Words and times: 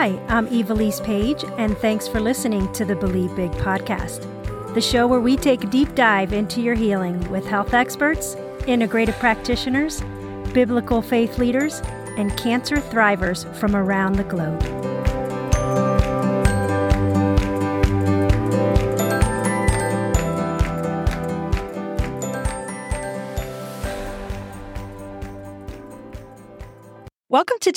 Hi, 0.00 0.16
I'm 0.28 0.46
Ivelisse 0.46 1.02
Page, 1.02 1.44
and 1.56 1.76
thanks 1.78 2.06
for 2.06 2.20
listening 2.20 2.72
to 2.72 2.84
the 2.84 2.94
Believe 2.94 3.34
Big 3.34 3.50
podcast, 3.50 4.22
the 4.72 4.80
show 4.80 5.08
where 5.08 5.18
we 5.18 5.36
take 5.36 5.64
a 5.64 5.66
deep 5.66 5.92
dive 5.96 6.32
into 6.32 6.60
your 6.60 6.76
healing 6.76 7.18
with 7.32 7.44
health 7.44 7.74
experts, 7.74 8.36
integrative 8.60 9.18
practitioners, 9.18 10.00
biblical 10.54 11.02
faith 11.02 11.38
leaders, 11.38 11.80
and 12.16 12.36
cancer 12.38 12.76
thrivers 12.76 13.52
from 13.56 13.74
around 13.74 14.12
the 14.12 14.22
globe. 14.22 14.62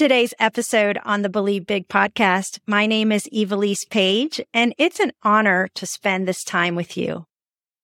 Today's 0.02 0.34
episode 0.40 0.98
on 1.06 1.22
the 1.22 1.30
Believe 1.30 1.68
Big 1.68 1.88
podcast. 1.88 2.58
My 2.66 2.88
name 2.88 3.12
is 3.12 3.30
Ivelisse 3.32 3.88
Page, 3.88 4.42
and 4.52 4.74
it's 4.80 5.00
an 5.00 5.12
honor 5.22 5.70
to 5.76 5.86
spend 5.86 6.28
this 6.28 6.44
time 6.44 6.74
with 6.74 6.98
you. 6.98 7.28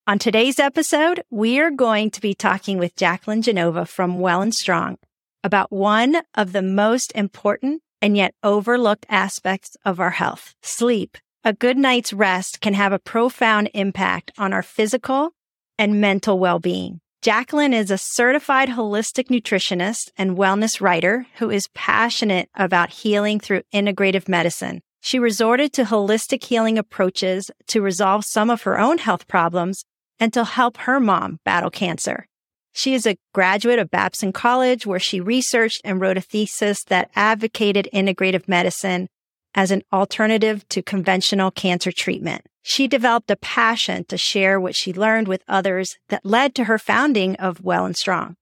On 0.07 0.17
today's 0.17 0.59
episode, 0.59 1.21
we 1.29 1.59
are 1.59 1.69
going 1.69 2.09
to 2.09 2.19
be 2.19 2.33
talking 2.33 2.79
with 2.79 2.95
Jacqueline 2.95 3.43
Genova 3.43 3.85
from 3.85 4.17
Well 4.17 4.41
N 4.41 4.51
Strong 4.51 4.97
about 5.43 5.71
one 5.71 6.23
of 6.33 6.53
the 6.53 6.63
most 6.63 7.11
important 7.13 7.83
and 8.01 8.17
yet 8.17 8.33
overlooked 8.41 9.05
aspects 9.09 9.77
of 9.85 9.99
our 9.99 10.09
health, 10.09 10.55
sleep. 10.63 11.19
A 11.43 11.53
good 11.53 11.77
night's 11.77 12.13
rest 12.13 12.61
can 12.61 12.73
have 12.73 12.93
a 12.93 12.97
profound 12.97 13.69
impact 13.75 14.31
on 14.39 14.53
our 14.53 14.63
physical 14.63 15.35
and 15.77 16.01
mental 16.01 16.39
well-being. 16.39 16.99
Jacqueline 17.23 17.73
is 17.73 17.89
a 17.89 17.97
certified 17.97 18.69
holistic 18.69 19.27
nutritionist 19.27 20.11
and 20.17 20.37
wellness 20.37 20.79
writer 20.79 21.25
who 21.39 21.49
is 21.49 21.67
passionate 21.73 22.47
about 22.53 22.91
healing 22.91 23.39
through 23.39 23.63
integrative 23.73 24.29
medicine. 24.29 24.81
She 25.01 25.17
resorted 25.17 25.73
to 25.73 25.85
holistic 25.85 26.43
healing 26.43 26.77
approaches 26.77 27.49
to 27.69 27.81
resolve 27.81 28.23
some 28.23 28.51
of 28.51 28.61
her 28.63 28.79
own 28.79 28.99
health 28.99 29.27
problems 29.27 29.83
and 30.19 30.31
to 30.33 30.43
help 30.43 30.77
her 30.77 30.99
mom 30.99 31.39
battle 31.43 31.71
cancer. 31.71 32.27
She 32.71 32.93
is 32.93 33.07
a 33.07 33.17
graduate 33.33 33.79
of 33.79 33.89
Babson 33.89 34.31
College 34.31 34.85
where 34.85 34.99
she 34.99 35.19
researched 35.19 35.81
and 35.83 35.99
wrote 35.99 36.17
a 36.17 36.21
thesis 36.21 36.83
that 36.85 37.09
advocated 37.15 37.89
integrative 37.91 38.47
medicine 38.47 39.07
as 39.55 39.71
an 39.71 39.81
alternative 39.91 40.67
to 40.69 40.83
conventional 40.83 41.49
cancer 41.49 41.91
treatment. 41.91 42.45
She 42.69 42.89
developed 42.89 43.31
a 43.31 43.37
passion 43.37 44.03
to 44.09 44.17
share 44.17 44.59
what 44.59 44.75
she 44.75 44.91
learned 44.91 45.29
with 45.29 45.41
others 45.47 45.95
that 46.09 46.25
led 46.25 46.53
to 46.55 46.65
her 46.65 46.77
founding 46.77 47.37
of 47.37 47.63
Well 47.63 47.85
N 47.85 47.93
Strong. 47.93 48.35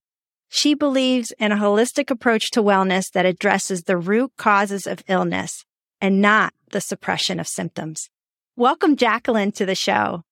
She 0.50 0.74
believes 0.74 1.32
in 1.38 1.52
a 1.52 1.58
holistic 1.58 2.10
approach 2.10 2.50
to 2.52 2.64
wellness 2.64 3.12
that 3.12 3.28
addresses 3.28 3.84
the 3.84 3.98
root 3.98 4.32
causes 4.36 4.88
of 4.88 5.04
illness 5.08 5.64
and 6.02 6.24
not 6.24 6.56
the 6.72 6.82
suppression 6.82 7.40
of 7.40 7.48
symptoms. 7.48 8.10
Welcome, 8.56 8.96
Jacqueline, 8.96 9.52
to 9.52 9.66
the 9.68 9.76
show. 9.76 10.24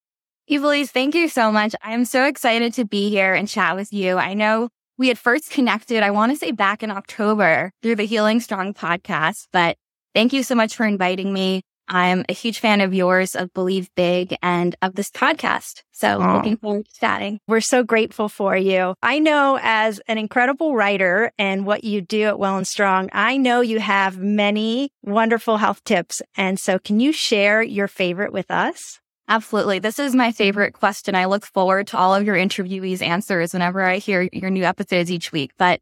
Ivelisse, 0.50 0.90
thank 0.90 1.14
you 1.14 1.28
so 1.28 1.52
much. 1.52 1.76
I 1.84 1.94
am 1.94 2.06
so 2.06 2.26
excited 2.26 2.74
to 2.74 2.86
be 2.86 3.12
here 3.12 3.36
and 3.36 3.48
chat 3.48 3.76
with 3.76 3.94
you. 3.94 4.18
I 4.18 4.34
know 4.34 4.70
we 4.98 5.10
had 5.10 5.20
first 5.20 5.52
connected, 5.52 6.02
I 6.02 6.10
want 6.10 6.32
to 6.32 6.38
say 6.40 6.50
back 6.50 6.82
in 6.82 6.90
October 6.90 7.72
through 7.84 7.98
the 7.98 8.08
Healing 8.08 8.40
Strong 8.40 8.74
podcast, 8.74 9.50
but 9.54 9.78
thank 10.16 10.34
you 10.34 10.42
so 10.42 10.56
much 10.56 10.76
for 10.76 10.84
inviting 10.84 11.32
me. 11.32 11.62
I'm 11.88 12.26
a 12.30 12.34
huge 12.34 12.60
fan 12.60 12.82
of 12.82 12.94
yours, 12.94 13.36
of 13.36 13.54
Believe 13.54 13.90
Big, 13.96 14.36
and 14.42 14.76
of 14.82 14.96
this 14.96 15.10
podcast. 15.10 15.84
So 15.92 16.20
oh. 16.22 16.36
looking 16.36 16.58
forward 16.58 16.86
to 16.86 17.00
chatting. 17.00 17.40
We're 17.48 17.62
so 17.62 17.84
grateful 17.84 18.30
for 18.30 18.56
you. 18.56 18.96
I 19.02 19.20
know 19.20 19.60
as 19.62 20.00
an 20.08 20.18
incredible 20.18 20.76
writer 20.76 21.32
and 21.38 21.66
what 21.66 21.84
you 21.84 22.02
do 22.02 22.24
at 22.24 22.40
Well 22.40 22.58
N 22.58 22.66
Strong, 22.66 23.10
I 23.14 23.38
know 23.38 23.62
you 23.62 23.80
have 23.80 24.18
many 24.18 24.90
wonderful 25.02 25.58
health 25.58 25.84
tips. 25.84 26.22
And 26.36 26.60
so 26.60 26.80
can 26.80 27.00
you 27.00 27.12
share 27.12 27.62
your 27.62 27.88
favorite 27.88 28.34
with 28.34 28.50
us? 28.50 29.00
Absolutely. 29.28 29.80
This 29.80 30.00
is 30.00 30.14
my 30.14 30.32
favorite 30.32 30.74
question. 30.74 31.16
I 31.16 31.26
look 31.26 31.46
forward 31.46 31.88
to 31.88 31.98
all 31.98 32.14
of 32.14 32.26
your 32.26 32.36
interviewees' 32.36 33.02
answers 33.02 33.54
whenever 33.54 33.82
I 33.82 33.98
hear 33.98 34.28
your 34.34 34.50
new 34.50 34.64
episodes 34.64 35.10
each 35.10 35.32
week. 35.32 35.52
But 35.58 35.80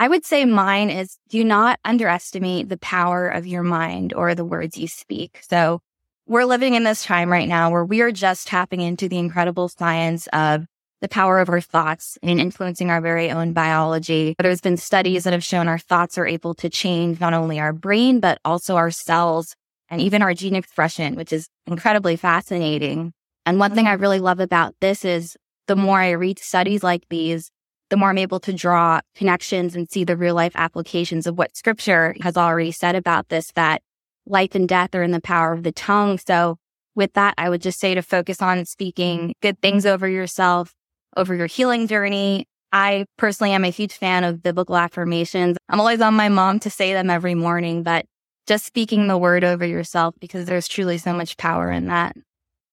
I 0.00 0.06
would 0.06 0.24
say 0.24 0.44
mine 0.44 0.90
is 0.90 1.18
do 1.28 1.42
not 1.42 1.80
underestimate 1.84 2.68
the 2.68 2.78
power 2.78 3.28
of 3.28 3.46
your 3.46 3.64
mind 3.64 4.12
or 4.14 4.34
the 4.34 4.44
words 4.44 4.78
you 4.78 4.86
speak. 4.86 5.40
So 5.48 5.80
we're 6.26 6.44
living 6.44 6.74
in 6.74 6.84
this 6.84 7.04
time 7.04 7.32
right 7.32 7.48
now 7.48 7.70
where 7.70 7.84
we 7.84 8.00
are 8.00 8.12
just 8.12 8.46
tapping 8.46 8.80
into 8.80 9.08
the 9.08 9.18
incredible 9.18 9.68
science 9.68 10.28
of 10.32 10.66
the 11.00 11.08
power 11.08 11.40
of 11.40 11.48
our 11.48 11.60
thoughts 11.60 12.18
in 12.22 12.38
influencing 12.38 12.90
our 12.90 13.00
very 13.00 13.30
own 13.30 13.52
biology. 13.52 14.34
But 14.36 14.44
There's 14.44 14.60
been 14.60 14.76
studies 14.76 15.24
that 15.24 15.32
have 15.32 15.44
shown 15.44 15.66
our 15.66 15.78
thoughts 15.78 16.18
are 16.18 16.26
able 16.26 16.54
to 16.54 16.68
change 16.68 17.18
not 17.20 17.34
only 17.34 17.58
our 17.58 17.72
brain, 17.72 18.20
but 18.20 18.38
also 18.44 18.76
our 18.76 18.90
cells 18.90 19.54
and 19.88 20.00
even 20.00 20.22
our 20.22 20.34
gene 20.34 20.54
expression, 20.54 21.16
which 21.16 21.32
is 21.32 21.48
incredibly 21.66 22.16
fascinating. 22.16 23.12
And 23.46 23.58
one 23.58 23.74
thing 23.74 23.86
I 23.86 23.92
really 23.94 24.20
love 24.20 24.38
about 24.38 24.74
this 24.80 25.04
is 25.04 25.36
the 25.66 25.76
more 25.76 26.00
I 26.00 26.10
read 26.10 26.38
studies 26.38 26.82
like 26.82 27.04
these, 27.08 27.50
the 27.90 27.96
more 27.96 28.10
I'm 28.10 28.18
able 28.18 28.40
to 28.40 28.52
draw 28.52 29.00
connections 29.14 29.74
and 29.74 29.88
see 29.90 30.04
the 30.04 30.16
real 30.16 30.34
life 30.34 30.52
applications 30.54 31.26
of 31.26 31.38
what 31.38 31.56
scripture 31.56 32.14
has 32.22 32.36
already 32.36 32.72
said 32.72 32.94
about 32.94 33.28
this, 33.28 33.50
that 33.54 33.82
life 34.26 34.54
and 34.54 34.68
death 34.68 34.94
are 34.94 35.02
in 35.02 35.10
the 35.10 35.20
power 35.20 35.52
of 35.52 35.62
the 35.62 35.72
tongue. 35.72 36.18
So 36.18 36.56
with 36.94 37.12
that, 37.14 37.34
I 37.38 37.48
would 37.48 37.62
just 37.62 37.80
say 37.80 37.94
to 37.94 38.02
focus 38.02 38.42
on 38.42 38.64
speaking 38.66 39.34
good 39.40 39.60
things 39.60 39.86
over 39.86 40.08
yourself, 40.08 40.74
over 41.16 41.34
your 41.34 41.46
healing 41.46 41.86
journey. 41.86 42.46
I 42.72 43.06
personally 43.16 43.52
am 43.52 43.64
a 43.64 43.70
huge 43.70 43.94
fan 43.94 44.24
of 44.24 44.42
biblical 44.42 44.76
affirmations. 44.76 45.56
I'm 45.68 45.80
always 45.80 46.02
on 46.02 46.14
my 46.14 46.28
mom 46.28 46.60
to 46.60 46.70
say 46.70 46.92
them 46.92 47.08
every 47.08 47.34
morning, 47.34 47.82
but 47.82 48.04
just 48.46 48.66
speaking 48.66 49.06
the 49.06 49.16
word 49.16 49.44
over 49.44 49.64
yourself 49.64 50.14
because 50.20 50.44
there's 50.46 50.68
truly 50.68 50.98
so 50.98 51.12
much 51.14 51.36
power 51.36 51.70
in 51.70 51.86
that. 51.86 52.16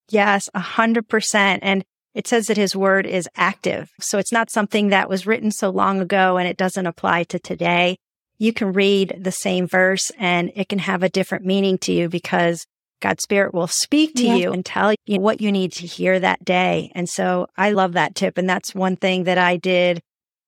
Yes, 0.10 0.50
a 0.54 0.60
hundred 0.60 1.08
percent. 1.08 1.64
And 1.64 1.84
it 2.16 2.28
says 2.28 2.48
that 2.48 2.58
his 2.58 2.76
word 2.76 3.06
is 3.06 3.30
active. 3.36 3.92
So 4.00 4.18
it's 4.18 4.32
not 4.32 4.50
something 4.50 4.88
that 4.88 5.10
was 5.10 5.28
written 5.28 5.52
so 5.52 5.70
long 5.70 6.00
ago 6.00 6.38
and 6.38 6.48
it 6.48 6.58
doesn't 6.58 6.88
apply 6.88 7.26
to 7.26 7.38
today. 7.38 7.98
You 8.38 8.54
can 8.54 8.72
read 8.72 9.18
the 9.20 9.32
same 9.32 9.68
verse 9.68 10.12
and 10.18 10.52
it 10.56 10.70
can 10.70 10.80
have 10.80 11.04
a 11.04 11.10
different 11.10 11.46
meaning 11.46 11.78
to 11.80 11.92
you 11.92 12.08
because 12.08 12.66
God's 13.02 13.24
spirit 13.24 13.54
will 13.54 13.68
speak 13.68 14.16
to 14.16 14.26
yeah. 14.26 14.36
you 14.36 14.54
and 14.54 14.66
tell 14.66 14.96
you 15.06 15.20
what 15.20 15.42
you 15.42 15.52
need 15.52 15.74
to 15.74 15.86
hear 15.86 16.18
that 16.18 16.44
day. 16.44 16.92
And 16.96 17.10
so 17.10 17.48
I 17.58 17.72
love 17.72 17.94
that 17.94 18.16
tip. 18.16 18.38
And 18.38 18.50
that's 18.50 18.74
one 18.74 18.96
thing 18.96 19.26
that 19.26 19.38
I 19.38 19.58
did 19.58 20.02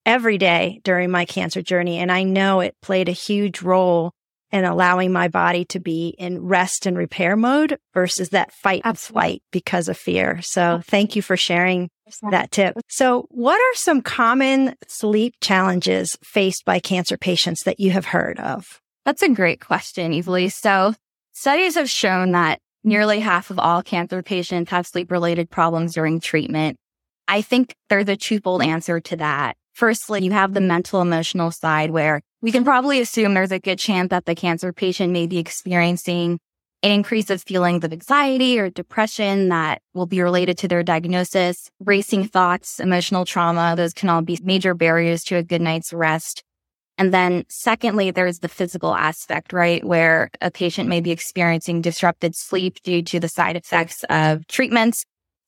every 0.05 0.37
day 0.37 0.79
during 0.85 1.11
my 1.11 1.25
cancer 1.25 1.61
journey. 1.61 1.97
And 1.97 2.11
I 2.11 2.23
know 2.23 2.61
it 2.61 2.75
played 2.81 3.09
a 3.09 3.13
huge 3.13 3.61
role 3.61 4.13
and 4.51 4.65
allowing 4.65 5.11
my 5.11 5.27
body 5.27 5.65
to 5.65 5.79
be 5.79 6.15
in 6.17 6.41
rest 6.41 6.85
and 6.85 6.97
repair 6.97 7.35
mode 7.35 7.77
versus 7.93 8.29
that 8.29 8.51
fight 8.53 8.81
and 8.85 8.97
flight 8.97 9.41
because 9.51 9.89
of 9.89 9.97
fear. 9.97 10.41
So 10.41 10.81
thank 10.85 11.15
you 11.15 11.21
for 11.21 11.35
sharing 11.35 11.89
that 12.31 12.51
tip. 12.51 12.77
So 12.87 13.27
what 13.29 13.59
are 13.59 13.75
some 13.75 14.01
common 14.01 14.75
sleep 14.87 15.35
challenges 15.41 16.17
faced 16.23 16.63
by 16.65 16.79
cancer 16.79 17.17
patients 17.17 17.63
that 17.63 17.79
you 17.79 17.91
have 17.91 18.05
heard 18.05 18.39
of? 18.39 18.79
That's 19.05 19.21
a 19.21 19.29
great 19.29 19.61
question, 19.61 20.11
Ivelisse. 20.11 20.53
So 20.53 20.93
studies 21.33 21.75
have 21.75 21.89
shown 21.89 22.31
that 22.31 22.59
nearly 22.83 23.19
half 23.19 23.49
of 23.49 23.59
all 23.59 23.83
cancer 23.83 24.23
patients 24.23 24.71
have 24.71 24.87
sleep 24.87 25.11
related 25.11 25.49
problems 25.49 25.93
during 25.93 26.19
treatment. 26.19 26.77
I 27.27 27.41
think 27.41 27.75
there's 27.89 28.07
a 28.07 28.15
twofold 28.15 28.63
answer 28.63 29.01
to 29.01 29.17
that. 29.17 29.57
Firstly, 29.73 30.23
you 30.23 30.31
have 30.31 30.53
the 30.53 30.61
mental 30.61 31.01
emotional 31.01 31.51
side 31.51 31.91
where 31.91 32.21
we 32.47 32.51
can 32.53 32.63
probably 32.63 33.01
assume 33.01 33.33
there's 33.33 33.51
a 33.51 33.59
good 33.59 33.77
chance 33.77 34.07
that 34.07 34.23
the 34.23 34.33
cancer 34.33 34.71
patient 34.71 35.11
may 35.11 35.27
be 35.27 35.37
experiencing 35.37 36.39
an 36.81 36.91
increase 36.91 37.29
of 37.29 37.43
feelings 37.43 37.83
of 37.83 37.91
anxiety 37.91 38.57
or 38.57 38.69
depression 38.69 39.49
that 39.49 39.81
will 39.93 40.05
be 40.05 40.21
related 40.21 40.57
to 40.59 40.69
their 40.69 40.81
diagnosis, 40.81 41.69
racing 41.81 42.25
thoughts, 42.25 42.79
emotional 42.79 43.25
trauma. 43.25 43.73
Those 43.75 43.91
can 43.91 44.07
all 44.07 44.21
be 44.21 44.39
major 44.41 44.73
barriers 44.73 45.25
to 45.25 45.35
a 45.35 45.43
good 45.43 45.59
night's 45.59 45.91
rest. 45.91 46.41
And 46.97 47.13
then 47.13 47.43
secondly, 47.49 48.11
there's 48.11 48.39
the 48.39 48.47
physical 48.47 48.95
aspect, 48.95 49.51
right? 49.51 49.83
Where 49.83 50.29
a 50.39 50.49
patient 50.49 50.87
may 50.87 51.01
be 51.01 51.11
experiencing 51.11 51.81
disrupted 51.81 52.33
sleep 52.33 52.81
due 52.81 53.01
to 53.01 53.19
the 53.19 53.27
side 53.27 53.57
effects 53.57 54.05
of 54.09 54.47
treatments 54.47 55.03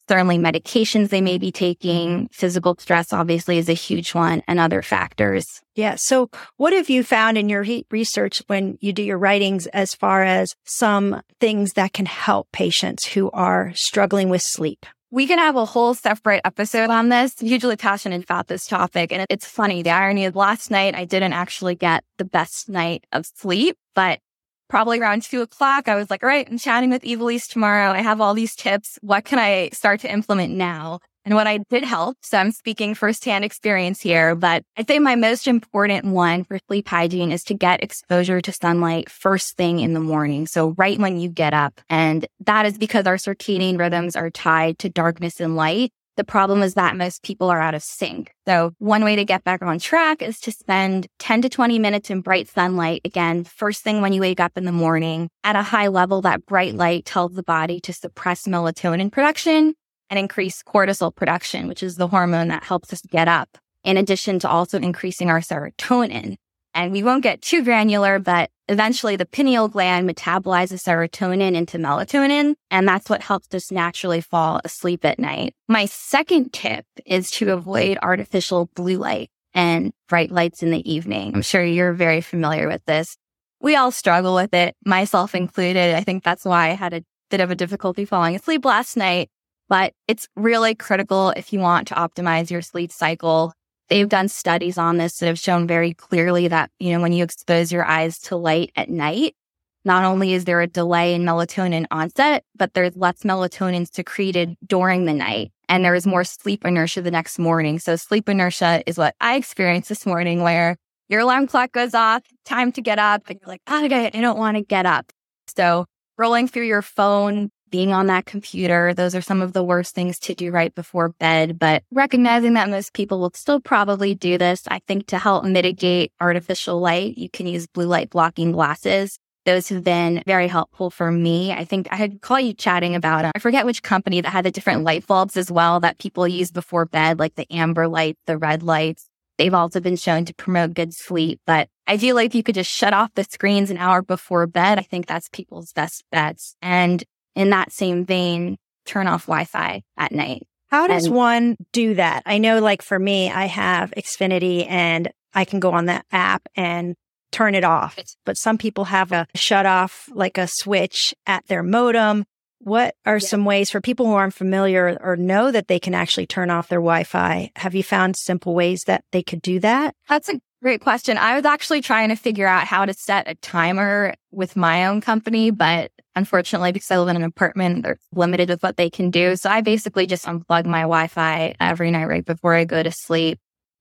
certainly 0.09 0.39
medications 0.39 1.09
they 1.09 1.21
may 1.21 1.37
be 1.37 1.51
taking. 1.51 2.27
Physical 2.31 2.75
stress 2.79 3.13
obviously 3.13 3.59
is 3.59 3.69
a 3.69 3.73
huge 3.73 4.15
one 4.15 4.41
and 4.47 4.59
other 4.59 4.81
factors. 4.81 5.45
Yeah. 5.75 5.95
So 5.95 6.31
what 6.57 6.73
have 6.73 6.89
you 6.89 7.03
found 7.03 7.37
in 7.37 7.47
your 7.47 7.63
research 7.91 8.41
when 8.47 8.79
you 8.81 8.91
do 8.91 9.03
your 9.03 9.19
writings 9.19 9.67
as 9.67 9.93
far 9.93 10.23
as 10.23 10.55
some 10.65 11.21
things 11.39 11.73
that 11.73 11.93
can 11.93 12.07
help 12.07 12.51
patients 12.51 13.05
who 13.05 13.29
are 13.31 13.71
struggling 13.75 14.29
with 14.29 14.41
sleep? 14.41 14.87
We 15.11 15.27
can 15.27 15.37
have 15.37 15.55
a 15.55 15.65
whole 15.65 15.93
separate 15.93 16.41
episode 16.43 16.89
on 16.89 17.09
this. 17.09 17.35
I'm 17.39 17.47
hugely 17.47 17.75
passionate 17.75 18.23
about 18.23 18.47
this 18.47 18.65
topic. 18.65 19.11
And 19.11 19.27
it's 19.29 19.45
funny. 19.45 19.83
The 19.83 19.91
irony 19.91 20.25
of 20.25 20.35
last 20.35 20.71
night, 20.71 20.95
I 20.95 21.05
didn't 21.05 21.33
actually 21.33 21.75
get 21.75 22.03
the 22.17 22.25
best 22.25 22.67
night 22.67 23.05
of 23.11 23.27
sleep, 23.27 23.77
but 23.93 24.19
probably 24.69 24.99
around 24.99 25.23
two 25.23 25.41
o'clock, 25.41 25.87
I 25.87 25.95
was 25.95 26.09
like, 26.09 26.23
all 26.23 26.29
right, 26.29 26.47
I'm 26.49 26.57
chatting 26.57 26.89
with 26.89 27.01
Ivelisse 27.01 27.47
tomorrow. 27.49 27.91
I 27.91 28.01
have 28.01 28.21
all 28.21 28.33
these 28.33 28.55
tips. 28.55 28.97
What 29.01 29.25
can 29.25 29.39
I 29.39 29.69
start 29.73 29.99
to 30.01 30.11
implement 30.11 30.53
now? 30.53 30.99
and 31.25 31.35
what 31.35 31.47
I 31.47 31.59
did 31.69 31.83
help. 31.83 32.17
So 32.23 32.37
I'm 32.37 32.51
speaking 32.51 32.95
firsthand 32.95 33.45
experience 33.45 34.01
here, 34.01 34.35
but 34.35 34.63
I'd 34.77 34.87
say 34.87 34.97
my 34.97 35.15
most 35.15 35.47
important 35.47 36.05
one 36.05 36.43
for 36.43 36.57
sleep 36.67 36.87
hygiene 36.87 37.31
is 37.31 37.43
to 37.45 37.53
get 37.53 37.83
exposure 37.83 38.41
to 38.41 38.51
sunlight 38.51 39.11
first 39.11 39.55
thing 39.55 39.79
in 39.79 39.93
the 39.93 39.99
morning. 39.99 40.47
So 40.47 40.69
right 40.77 40.97
when 40.97 41.19
you 41.19 41.29
get 41.29 41.53
up. 41.53 41.81
And 41.89 42.25
that 42.45 42.65
is 42.65 42.77
because 42.77 43.05
our 43.05 43.17
circadian 43.17 43.77
rhythms 43.77 44.15
are 44.15 44.31
tied 44.31 44.79
to 44.79 44.89
darkness 44.89 45.39
and 45.39 45.55
light. 45.55 45.91
The 46.19 46.25
problem 46.25 46.63
is 46.63 46.73
that 46.73 46.97
most 46.97 47.23
people 47.23 47.49
are 47.49 47.61
out 47.61 47.75
of 47.75 47.81
sync. 47.81 48.33
So 48.45 48.73
one 48.79 49.05
way 49.05 49.15
to 49.15 49.23
get 49.23 49.45
back 49.45 49.61
on 49.61 49.79
track 49.79 50.21
is 50.21 50.37
to 50.41 50.51
spend 50.51 51.07
10 51.19 51.43
to 51.43 51.49
20 51.49 51.79
minutes 51.79 52.09
in 52.09 52.19
bright 52.19 52.49
sunlight. 52.49 52.99
Again, 53.05 53.45
first 53.45 53.83
thing 53.85 54.01
when 54.01 54.11
you 54.11 54.19
wake 54.19 54.41
up 54.41 54.57
in 54.57 54.65
the 54.65 54.73
morning 54.73 55.29
at 55.45 55.55
a 55.55 55.61
high 55.61 55.87
level, 55.87 56.21
that 56.23 56.45
bright 56.45 56.75
light 56.75 57.05
tells 57.05 57.35
the 57.35 57.43
body 57.43 57.79
to 57.79 57.93
suppress 57.93 58.47
melatonin 58.47 59.09
production 59.09 59.75
and 60.09 60.19
increase 60.19 60.61
cortisol 60.61 61.15
production, 61.15 61.69
which 61.69 61.81
is 61.81 61.95
the 61.95 62.07
hormone 62.09 62.49
that 62.49 62.65
helps 62.65 62.91
us 62.91 63.01
get 63.03 63.29
up, 63.29 63.57
in 63.85 63.95
addition 63.95 64.39
to 64.39 64.49
also 64.49 64.77
increasing 64.77 65.29
our 65.29 65.39
serotonin. 65.39 66.35
And 66.73 66.91
we 66.91 67.03
won't 67.03 67.23
get 67.23 67.41
too 67.41 67.63
granular, 67.63 68.19
but 68.19 68.51
eventually 68.67 69.15
the 69.15 69.25
pineal 69.25 69.67
gland 69.67 70.09
metabolizes 70.09 70.83
serotonin 70.83 71.55
into 71.55 71.77
melatonin, 71.77 72.55
and 72.69 72.87
that's 72.87 73.09
what 73.09 73.23
helps 73.23 73.53
us 73.55 73.71
naturally 73.71 74.21
fall 74.21 74.61
asleep 74.63 75.03
at 75.03 75.19
night. 75.19 75.55
My 75.67 75.85
second 75.85 76.53
tip 76.53 76.85
is 77.05 77.31
to 77.31 77.51
avoid 77.51 77.97
artificial 78.01 78.69
blue 78.75 78.97
light 78.97 79.29
and 79.53 79.91
bright 80.07 80.31
lights 80.31 80.61
in 80.61 80.69
the 80.69 80.89
evening. 80.89 81.33
I'm 81.33 81.41
sure 81.41 81.63
you're 81.63 81.93
very 81.93 82.21
familiar 82.21 82.67
with 82.67 82.85
this. 82.85 83.17
We 83.59 83.75
all 83.75 83.91
struggle 83.91 84.35
with 84.35 84.53
it, 84.53 84.75
myself 84.85 85.35
included. 85.35 85.95
I 85.95 86.01
think 86.01 86.23
that's 86.23 86.45
why 86.45 86.69
I 86.69 86.73
had 86.73 86.93
a 86.93 87.03
bit 87.29 87.41
of 87.41 87.51
a 87.51 87.55
difficulty 87.55 88.05
falling 88.05 88.35
asleep 88.35 88.63
last 88.63 88.95
night, 88.95 89.29
but 89.67 89.93
it's 90.07 90.27
really 90.35 90.75
critical 90.75 91.31
if 91.31 91.51
you 91.51 91.59
want 91.59 91.87
to 91.89 91.95
optimize 91.95 92.49
your 92.49 92.61
sleep 92.61 92.91
cycle 92.91 93.53
They've 93.89 94.09
done 94.09 94.27
studies 94.27 94.77
on 94.77 94.97
this 94.97 95.17
that 95.19 95.27
have 95.27 95.39
shown 95.39 95.67
very 95.67 95.93
clearly 95.93 96.47
that, 96.47 96.71
you 96.79 96.93
know, 96.93 97.01
when 97.01 97.13
you 97.13 97.23
expose 97.23 97.71
your 97.71 97.85
eyes 97.85 98.19
to 98.19 98.35
light 98.35 98.71
at 98.75 98.89
night, 98.89 99.35
not 99.83 100.03
only 100.03 100.33
is 100.33 100.45
there 100.45 100.61
a 100.61 100.67
delay 100.67 101.15
in 101.15 101.23
melatonin 101.23 101.85
onset, 101.89 102.43
but 102.55 102.73
there's 102.73 102.95
less 102.95 103.23
melatonin 103.23 103.91
secreted 103.91 104.55
during 104.67 105.05
the 105.05 105.13
night 105.13 105.51
and 105.69 105.85
there 105.85 105.95
is 105.95 106.05
more 106.05 106.23
sleep 106.23 106.65
inertia 106.65 107.01
the 107.01 107.11
next 107.11 107.39
morning. 107.39 107.79
So 107.79 107.95
sleep 107.95 108.27
inertia 108.27 108.83
is 108.87 108.97
what 108.97 109.15
I 109.21 109.35
experienced 109.35 109.87
this 109.87 110.05
morning 110.05 110.41
where 110.41 110.75
your 111.07 111.21
alarm 111.21 111.47
clock 111.47 111.71
goes 111.71 111.93
off, 111.93 112.23
time 112.43 112.71
to 112.73 112.81
get 112.81 112.99
up, 112.99 113.23
and 113.29 113.39
you're 113.39 113.47
like, 113.47 113.61
oh, 113.67 113.83
I 113.83 114.09
don't 114.09 114.37
want 114.37 114.57
to 114.57 114.63
get 114.63 114.85
up. 114.85 115.11
So 115.55 115.85
rolling 116.17 116.47
through 116.47 116.65
your 116.65 116.81
phone, 116.81 117.51
being 117.69 117.93
on 117.93 118.07
that 118.07 118.25
computer. 118.25 118.93
Those 118.93 119.15
are 119.15 119.21
some 119.21 119.41
of 119.41 119.53
the 119.53 119.63
worst 119.63 119.95
things 119.95 120.19
to 120.19 120.33
do 120.33 120.51
right 120.51 120.73
before 120.73 121.09
bed, 121.09 121.59
but 121.59 121.83
recognizing 121.91 122.53
that 122.53 122.69
most 122.69 122.93
people 122.93 123.19
will 123.19 123.31
still 123.33 123.59
probably 123.59 124.15
do 124.15 124.37
this. 124.37 124.63
I 124.67 124.79
think 124.79 125.07
to 125.07 125.17
help 125.17 125.43
mitigate 125.43 126.11
artificial 126.19 126.79
light, 126.79 127.17
you 127.17 127.29
can 127.29 127.47
use 127.47 127.67
blue 127.67 127.87
light 127.87 128.09
blocking 128.09 128.51
glasses. 128.51 129.17
Those 129.45 129.69
have 129.69 129.83
been 129.83 130.21
very 130.27 130.47
helpful 130.47 130.89
for 130.89 131.11
me. 131.11 131.51
I 131.51 131.65
think 131.65 131.87
I 131.91 131.95
had 131.95 132.21
call 132.21 132.39
you 132.39 132.53
chatting 132.53 132.93
about, 132.93 133.25
uh, 133.25 133.31
I 133.35 133.39
forget 133.39 133.65
which 133.65 133.81
company 133.81 134.21
that 134.21 134.29
had 134.29 134.45
the 134.45 134.51
different 134.51 134.83
light 134.83 135.07
bulbs 135.07 135.37
as 135.37 135.49
well 135.49 135.79
that 135.79 135.97
people 135.97 136.27
use 136.27 136.51
before 136.51 136.85
bed, 136.85 137.19
like 137.19 137.35
the 137.35 137.51
amber 137.51 137.87
light, 137.87 138.17
the 138.27 138.37
red 138.37 138.63
lights. 138.63 139.07
They've 139.37 139.53
also 139.53 139.79
been 139.79 139.95
shown 139.95 140.25
to 140.25 140.33
promote 140.33 140.73
good 140.73 140.93
sleep, 140.93 141.39
but 141.47 141.69
I 141.87 141.97
feel 141.97 142.13
like 142.13 142.35
you 142.35 142.43
could 142.43 142.55
just 142.55 142.69
shut 142.69 142.93
off 142.93 143.13
the 143.15 143.23
screens 143.23 143.71
an 143.71 143.77
hour 143.77 144.01
before 144.01 144.45
bed. 144.45 144.77
I 144.77 144.81
think 144.81 145.07
that's 145.07 145.29
people's 145.29 145.71
best 145.71 146.03
bets. 146.11 146.55
And 146.61 147.03
in 147.39 147.51
that 147.51 147.71
same 147.71 148.05
vein, 148.05 148.57
turn 148.85 149.07
off 149.07 149.27
Wi 149.27 149.45
Fi 149.45 149.81
at 149.97 150.11
night. 150.11 150.45
How 150.67 150.87
does 150.87 151.05
and, 151.05 151.15
one 151.15 151.55
do 151.71 151.95
that? 151.95 152.21
I 152.25 152.37
know, 152.37 152.59
like 152.59 152.81
for 152.81 152.99
me, 152.99 153.31
I 153.31 153.45
have 153.45 153.91
Xfinity 153.91 154.69
and 154.69 155.09
I 155.33 155.45
can 155.45 155.61
go 155.61 155.71
on 155.71 155.85
the 155.85 156.03
app 156.11 156.47
and 156.55 156.95
turn 157.31 157.55
it 157.55 157.63
off. 157.63 157.97
But 158.25 158.37
some 158.37 158.57
people 158.57 158.85
have 158.85 159.13
a 159.13 159.25
shut 159.35 159.65
off, 159.65 160.09
like 160.11 160.37
a 160.37 160.47
switch 160.47 161.13
at 161.25 161.47
their 161.47 161.63
modem. 161.63 162.25
What 162.59 162.95
are 163.05 163.15
yeah. 163.15 163.27
some 163.27 163.45
ways 163.45 163.71
for 163.71 163.79
people 163.79 164.05
who 164.05 164.15
aren't 164.15 164.33
familiar 164.33 164.97
or 165.01 165.15
know 165.15 165.49
that 165.49 165.69
they 165.69 165.79
can 165.79 165.95
actually 165.95 166.27
turn 166.27 166.49
off 166.49 166.67
their 166.67 166.79
Wi 166.79 167.05
Fi? 167.05 167.51
Have 167.55 167.73
you 167.73 167.83
found 167.83 168.17
simple 168.17 168.53
ways 168.53 168.83
that 168.85 169.05
they 169.13 169.23
could 169.23 169.41
do 169.41 169.59
that? 169.61 169.95
That's 170.09 170.27
a 170.27 170.41
great 170.61 170.81
question. 170.81 171.17
I 171.17 171.35
was 171.35 171.45
actually 171.45 171.81
trying 171.81 172.09
to 172.09 172.15
figure 172.15 172.47
out 172.47 172.65
how 172.67 172.85
to 172.85 172.93
set 172.93 173.29
a 173.29 173.35
timer 173.35 174.13
with 174.31 174.57
my 174.57 174.87
own 174.87 174.99
company, 174.99 175.51
but 175.51 175.91
unfortunately, 176.19 176.71
because 176.71 176.91
I 176.91 176.99
live 176.99 177.09
in 177.09 177.15
an 177.15 177.23
apartment, 177.23 177.81
they're 177.81 177.97
limited 178.13 178.49
with 178.49 178.61
what 178.61 178.77
they 178.77 178.91
can 178.91 179.09
do. 179.09 179.35
So 179.35 179.49
I 179.49 179.61
basically 179.61 180.05
just 180.05 180.25
unplug 180.25 180.65
my 180.65 180.81
Wi 180.81 181.07
Fi 181.07 181.55
every 181.59 181.89
night 181.89 182.05
right 182.05 182.25
before 182.25 182.53
I 182.53 182.65
go 182.65 182.83
to 182.83 182.91
sleep. 182.91 183.39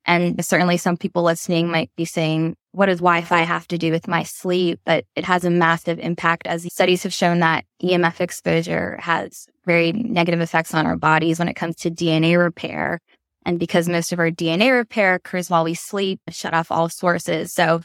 And 0.09 0.43
certainly 0.43 0.79
some 0.79 0.97
people 0.97 1.23
listening 1.23 1.69
might 1.69 1.91
be 1.95 2.07
saying, 2.07 2.57
what 2.73 2.87
does 2.87 3.01
Wi-Fi 3.01 3.41
have 3.41 3.69
to 3.69 3.77
do 3.77 3.91
with 3.91 4.09
my 4.09 4.23
sleep? 4.23 4.81
But 4.87 5.05
it 5.15 5.25
has 5.27 5.45
a 5.45 5.51
massive 5.51 5.99
impact 5.99 6.47
as 6.47 6.67
studies 6.73 7.03
have 7.03 7.13
shown 7.13 7.41
that 7.41 7.67
EMF 7.83 8.21
exposure 8.21 8.97
has 9.01 9.47
very 9.67 9.93
negative 9.93 10.41
effects 10.41 10.73
on 10.73 10.87
our 10.87 10.97
bodies 10.97 11.39
when 11.39 11.49
it 11.49 11.57
comes 11.57 11.77
to 11.77 11.91
DNA 11.91 12.39
repair. 12.39 13.01
And 13.45 13.59
because 13.59 13.87
most 13.87 14.11
of 14.13 14.19
our 14.19 14.31
DNA 14.31 14.73
repair 14.73 15.15
occurs 15.15 15.51
while 15.51 15.65
we 15.65 15.75
sleep, 15.75 16.21
shut 16.31 16.55
off 16.55 16.71
all 16.71 16.89
sources. 16.89 17.53
So, 17.53 17.83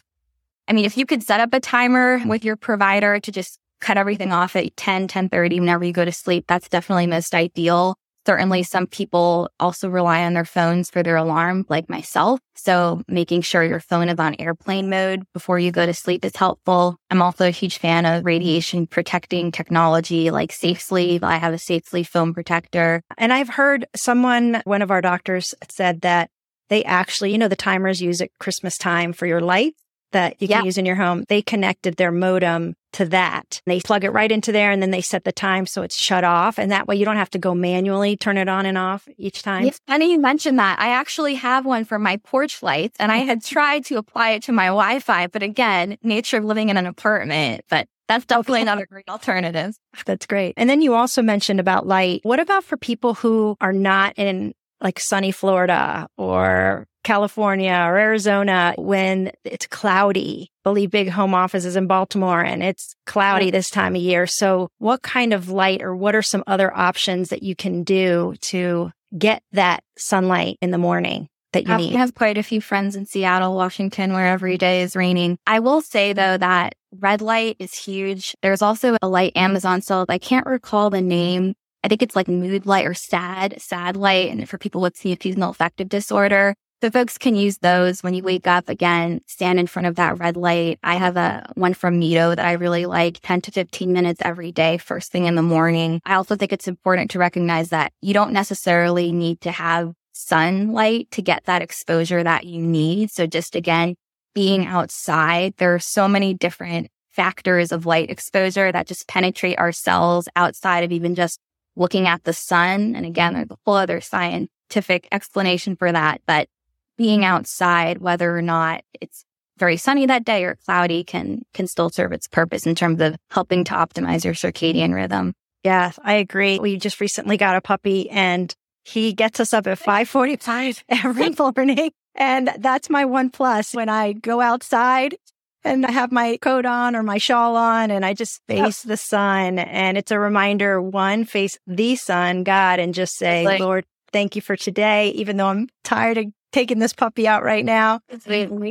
I 0.67 0.73
mean, 0.73 0.85
if 0.85 0.97
you 0.97 1.05
could 1.05 1.23
set 1.23 1.41
up 1.41 1.53
a 1.53 1.59
timer 1.59 2.21
with 2.25 2.45
your 2.45 2.55
provider 2.55 3.19
to 3.19 3.31
just 3.33 3.59
cut 3.83 3.97
everything 3.97 4.31
off 4.31 4.55
at 4.55 4.75
10, 4.77 5.07
10 5.07 5.29
30 5.29 5.59
whenever 5.59 5.83
you 5.83 5.93
go 5.93 6.05
to 6.05 6.11
sleep, 6.11 6.45
that's 6.47 6.69
definitely 6.69 7.07
most 7.07 7.35
ideal. 7.35 7.95
Certainly, 8.25 8.63
some 8.63 8.87
people 8.87 9.49
also 9.59 9.89
rely 9.89 10.23
on 10.23 10.33
their 10.33 10.45
phones 10.45 10.89
for 10.89 11.03
their 11.03 11.17
alarm, 11.17 11.65
like 11.67 11.89
myself. 11.89 12.39
So, 12.55 13.01
making 13.09 13.41
sure 13.41 13.65
your 13.65 13.81
phone 13.81 14.07
is 14.07 14.17
on 14.17 14.37
airplane 14.39 14.89
mode 14.89 15.23
before 15.33 15.59
you 15.59 15.71
go 15.71 15.85
to 15.85 15.93
sleep 15.93 16.23
is 16.23 16.37
helpful. 16.37 16.95
I'm 17.09 17.21
also 17.21 17.47
a 17.47 17.51
huge 17.51 17.79
fan 17.79 18.05
of 18.05 18.23
radiation 18.23 18.87
protecting 18.87 19.51
technology 19.51 20.31
like 20.31 20.53
Safe. 20.53 21.21
I 21.21 21.35
have 21.35 21.53
a 21.53 21.57
Safe 21.57 21.83
Sleeve 21.85 22.07
phone 22.07 22.33
protector. 22.33 23.01
And 23.17 23.33
I've 23.33 23.49
heard 23.49 23.85
someone, 23.93 24.61
one 24.63 24.81
of 24.81 24.89
our 24.89 25.01
doctors 25.01 25.53
said 25.69 26.01
that 26.01 26.29
they 26.69 26.85
actually, 26.85 27.33
you 27.33 27.37
know, 27.37 27.49
the 27.49 27.57
timers 27.57 28.01
use 28.01 28.21
at 28.21 28.29
Christmas 28.39 28.77
time 28.77 29.11
for 29.11 29.25
your 29.25 29.41
lights 29.41 29.82
that 30.13 30.41
you 30.41 30.47
can 30.47 30.65
use 30.65 30.77
in 30.77 30.85
your 30.85 30.95
home. 30.95 31.25
They 31.27 31.41
connected 31.41 31.97
their 31.97 32.11
modem 32.11 32.75
to 32.93 33.05
that. 33.05 33.61
They 33.65 33.81
plug 33.81 34.03
it 34.03 34.11
right 34.11 34.31
into 34.31 34.51
there 34.51 34.71
and 34.71 34.81
then 34.81 34.91
they 34.91 35.01
set 35.01 35.25
the 35.25 35.31
time 35.31 35.65
so 35.65 35.81
it's 35.81 35.97
shut 35.97 36.23
off. 36.23 36.57
And 36.57 36.71
that 36.71 36.87
way 36.87 36.95
you 36.95 37.05
don't 37.05 37.17
have 37.17 37.29
to 37.31 37.39
go 37.39 37.53
manually 37.53 38.15
turn 38.15 38.37
it 38.37 38.47
on 38.47 38.65
and 38.65 38.77
off 38.77 39.07
each 39.17 39.43
time. 39.43 39.65
It's 39.65 39.79
funny 39.87 40.11
you 40.11 40.19
mentioned 40.19 40.59
that. 40.59 40.79
I 40.79 40.89
actually 40.89 41.35
have 41.35 41.65
one 41.65 41.85
for 41.85 41.99
my 41.99 42.17
porch 42.17 42.63
lights 42.63 42.95
and 42.99 43.11
I 43.11 43.17
had 43.17 43.43
tried 43.45 43.85
to 43.85 43.97
apply 43.97 44.31
it 44.31 44.43
to 44.43 44.51
my 44.51 44.67
Wi 44.67 44.99
Fi, 44.99 45.27
but 45.27 45.43
again, 45.43 45.97
nature 46.01 46.37
of 46.37 46.45
living 46.45 46.69
in 46.69 46.77
an 46.77 46.85
apartment, 46.85 47.65
but 47.69 47.87
that's 48.07 48.25
definitely 48.25 48.65
not 48.65 48.81
a 48.81 48.85
great 48.85 49.07
alternative. 49.07 49.75
That's 50.05 50.25
great. 50.25 50.55
And 50.57 50.69
then 50.69 50.81
you 50.81 50.93
also 50.93 51.21
mentioned 51.21 51.61
about 51.61 51.87
light. 51.87 52.19
What 52.23 52.39
about 52.39 52.65
for 52.65 52.75
people 52.75 53.13
who 53.13 53.55
are 53.61 53.71
not 53.71 54.13
in 54.17 54.53
like 54.81 54.99
sunny 54.99 55.31
Florida 55.31 56.07
or 56.17 56.85
California 57.03 57.71
or 57.71 57.97
Arizona 57.97 58.73
when 58.77 59.31
it's 59.43 59.67
cloudy. 59.67 60.51
Believe 60.63 60.91
big 60.91 61.09
home 61.09 61.33
offices 61.33 61.75
in 61.75 61.87
Baltimore 61.87 62.41
and 62.41 62.63
it's 62.63 62.95
cloudy 63.05 63.51
this 63.51 63.69
time 63.69 63.95
of 63.95 64.01
year. 64.01 64.25
So 64.25 64.69
what 64.77 65.01
kind 65.01 65.33
of 65.33 65.49
light 65.49 65.81
or 65.81 65.95
what 65.95 66.15
are 66.15 66.21
some 66.21 66.43
other 66.47 66.75
options 66.75 67.29
that 67.29 67.43
you 67.43 67.55
can 67.55 67.83
do 67.83 68.35
to 68.41 68.91
get 69.17 69.43
that 69.51 69.83
sunlight 69.97 70.57
in 70.61 70.71
the 70.71 70.77
morning? 70.77 71.27
That 71.51 71.67
you 71.67 71.77
need. 71.77 71.95
I 71.95 71.99
have 71.99 72.15
quite 72.15 72.39
a 72.39 72.43
few 72.43 72.61
friends 72.61 72.95
in 72.95 73.05
Seattle, 73.05 73.53
Washington, 73.53 74.13
where 74.13 74.25
every 74.25 74.57
day 74.57 74.81
is 74.81 74.95
raining. 74.95 75.37
I 75.45 75.59
will 75.59 75.81
say 75.81 76.13
though 76.13 76.35
that 76.37 76.73
red 76.99 77.21
light 77.21 77.57
is 77.59 77.75
huge. 77.75 78.35
There's 78.41 78.63
also 78.63 78.97
a 79.03 79.07
light 79.07 79.33
Amazon 79.35 79.81
sold. 79.81 80.09
I 80.09 80.17
can't 80.17 80.47
recall 80.47 80.89
the 80.89 81.01
name. 81.01 81.53
I 81.83 81.89
think 81.89 82.01
it's 82.01 82.15
like 82.15 82.27
mood 82.27 82.65
light 82.65 82.87
or 82.87 82.95
sad, 82.95 83.61
sad 83.61 83.95
light. 83.95 84.31
And 84.31 84.49
for 84.49 84.57
people 84.57 84.81
with 84.81 84.97
seasonal 84.97 85.51
affective 85.51 85.89
disorder, 85.89 86.55
so 86.83 86.89
folks 86.89 87.17
can 87.17 87.33
use 87.33 87.59
those 87.59 88.03
when 88.03 88.13
you 88.13 88.21
wake 88.23 88.45
up 88.45 88.67
again, 88.67 89.21
stand 89.25 89.57
in 89.57 89.67
front 89.67 89.85
of 89.85 89.95
that 89.95 90.19
red 90.19 90.35
light. 90.35 90.79
I 90.83 90.95
have 90.95 91.15
a 91.15 91.49
one 91.55 91.73
from 91.73 91.97
Mito 91.97 92.35
that 92.35 92.45
I 92.45 92.51
really 92.51 92.85
like 92.85 93.21
10 93.21 93.39
to 93.43 93.51
15 93.51 93.93
minutes 93.93 94.21
every 94.21 94.51
day, 94.51 94.77
first 94.77 95.09
thing 95.09 95.23
in 95.23 95.35
the 95.35 95.41
morning. 95.41 96.01
I 96.03 96.15
also 96.15 96.35
think 96.35 96.51
it's 96.51 96.67
important 96.67 97.09
to 97.11 97.19
recognize 97.19 97.69
that 97.69 97.93
you 98.01 98.13
don't 98.13 98.33
necessarily 98.33 99.13
need 99.13 99.39
to 99.41 99.51
have 99.51 99.93
sunlight 100.11 101.09
to 101.11 101.21
get 101.21 101.45
that 101.45 101.61
exposure 101.61 102.21
that 102.21 102.43
you 102.43 102.61
need. 102.61 103.11
So 103.11 103.27
just 103.27 103.55
again, 103.55 103.95
being 104.35 104.65
outside, 104.65 105.53
there 105.59 105.73
are 105.73 105.79
so 105.79 106.09
many 106.09 106.33
different 106.33 106.89
factors 107.13 107.71
of 107.71 107.85
light 107.85 108.11
exposure 108.11 108.73
that 108.73 108.87
just 108.87 109.07
penetrate 109.07 109.57
our 109.57 109.71
cells 109.71 110.27
outside 110.35 110.83
of 110.83 110.91
even 110.91 111.15
just 111.15 111.39
looking 111.77 112.09
at 112.09 112.25
the 112.25 112.33
sun. 112.33 112.93
And 112.93 113.05
again, 113.05 113.35
there's 113.35 113.51
a 113.51 113.57
whole 113.65 113.75
other 113.75 114.01
scientific 114.01 115.07
explanation 115.13 115.77
for 115.77 115.89
that. 115.89 116.19
But 116.27 116.49
being 116.97 117.25
outside, 117.25 117.99
whether 117.99 118.35
or 118.35 118.41
not 118.41 118.83
it's 119.01 119.25
very 119.57 119.77
sunny 119.77 120.05
that 120.05 120.25
day 120.25 120.43
or 120.43 120.57
cloudy 120.65 121.03
can 121.03 121.43
can 121.53 121.67
still 121.67 121.89
serve 121.89 122.11
its 122.11 122.27
purpose 122.27 122.65
in 122.65 122.75
terms 122.75 123.01
of 123.01 123.15
helping 123.29 123.63
to 123.65 123.73
optimize 123.73 124.25
your 124.25 124.33
circadian 124.33 124.93
rhythm. 124.93 125.33
Yeah, 125.63 125.91
I 126.03 126.15
agree. 126.15 126.59
We 126.59 126.77
just 126.77 126.99
recently 126.99 127.37
got 127.37 127.55
a 127.55 127.61
puppy 127.61 128.09
and 128.09 128.53
He 128.83 129.13
gets 129.13 129.39
us 129.39 129.53
up 129.53 129.67
at 129.67 129.77
545 129.79 130.83
every 130.89 131.29
morning. 131.37 131.91
And 132.15 132.51
that's 132.59 132.89
my 132.89 133.05
one 133.05 133.29
plus 133.29 133.73
when 133.73 133.89
I 133.89 134.13
go 134.13 134.41
outside 134.41 135.15
and 135.63 135.85
I 135.85 135.91
have 135.91 136.11
my 136.11 136.37
coat 136.41 136.65
on 136.65 136.95
or 136.95 137.01
my 137.01 137.17
shawl 137.17 137.55
on 137.55 137.89
and 137.89 138.05
I 138.05 138.13
just 138.13 138.41
face 138.47 138.83
the 138.83 138.97
sun. 138.97 139.57
And 139.57 139.97
it's 139.97 140.11
a 140.11 140.19
reminder 140.19 140.81
one, 140.81 141.25
face 141.25 141.57
the 141.65 141.95
sun, 141.95 142.43
God, 142.43 142.79
and 142.79 142.93
just 142.93 143.17
say, 143.17 143.45
like, 143.45 143.59
Lord, 143.61 143.85
thank 144.11 144.35
you 144.35 144.41
for 144.41 144.55
today. 144.55 145.09
Even 145.11 145.37
though 145.37 145.47
I'm 145.47 145.69
tired 145.83 146.17
of 146.17 146.25
taking 146.53 146.79
this 146.79 146.93
puppy 146.93 147.27
out 147.27 147.43
right 147.43 147.65
now, 147.65 147.99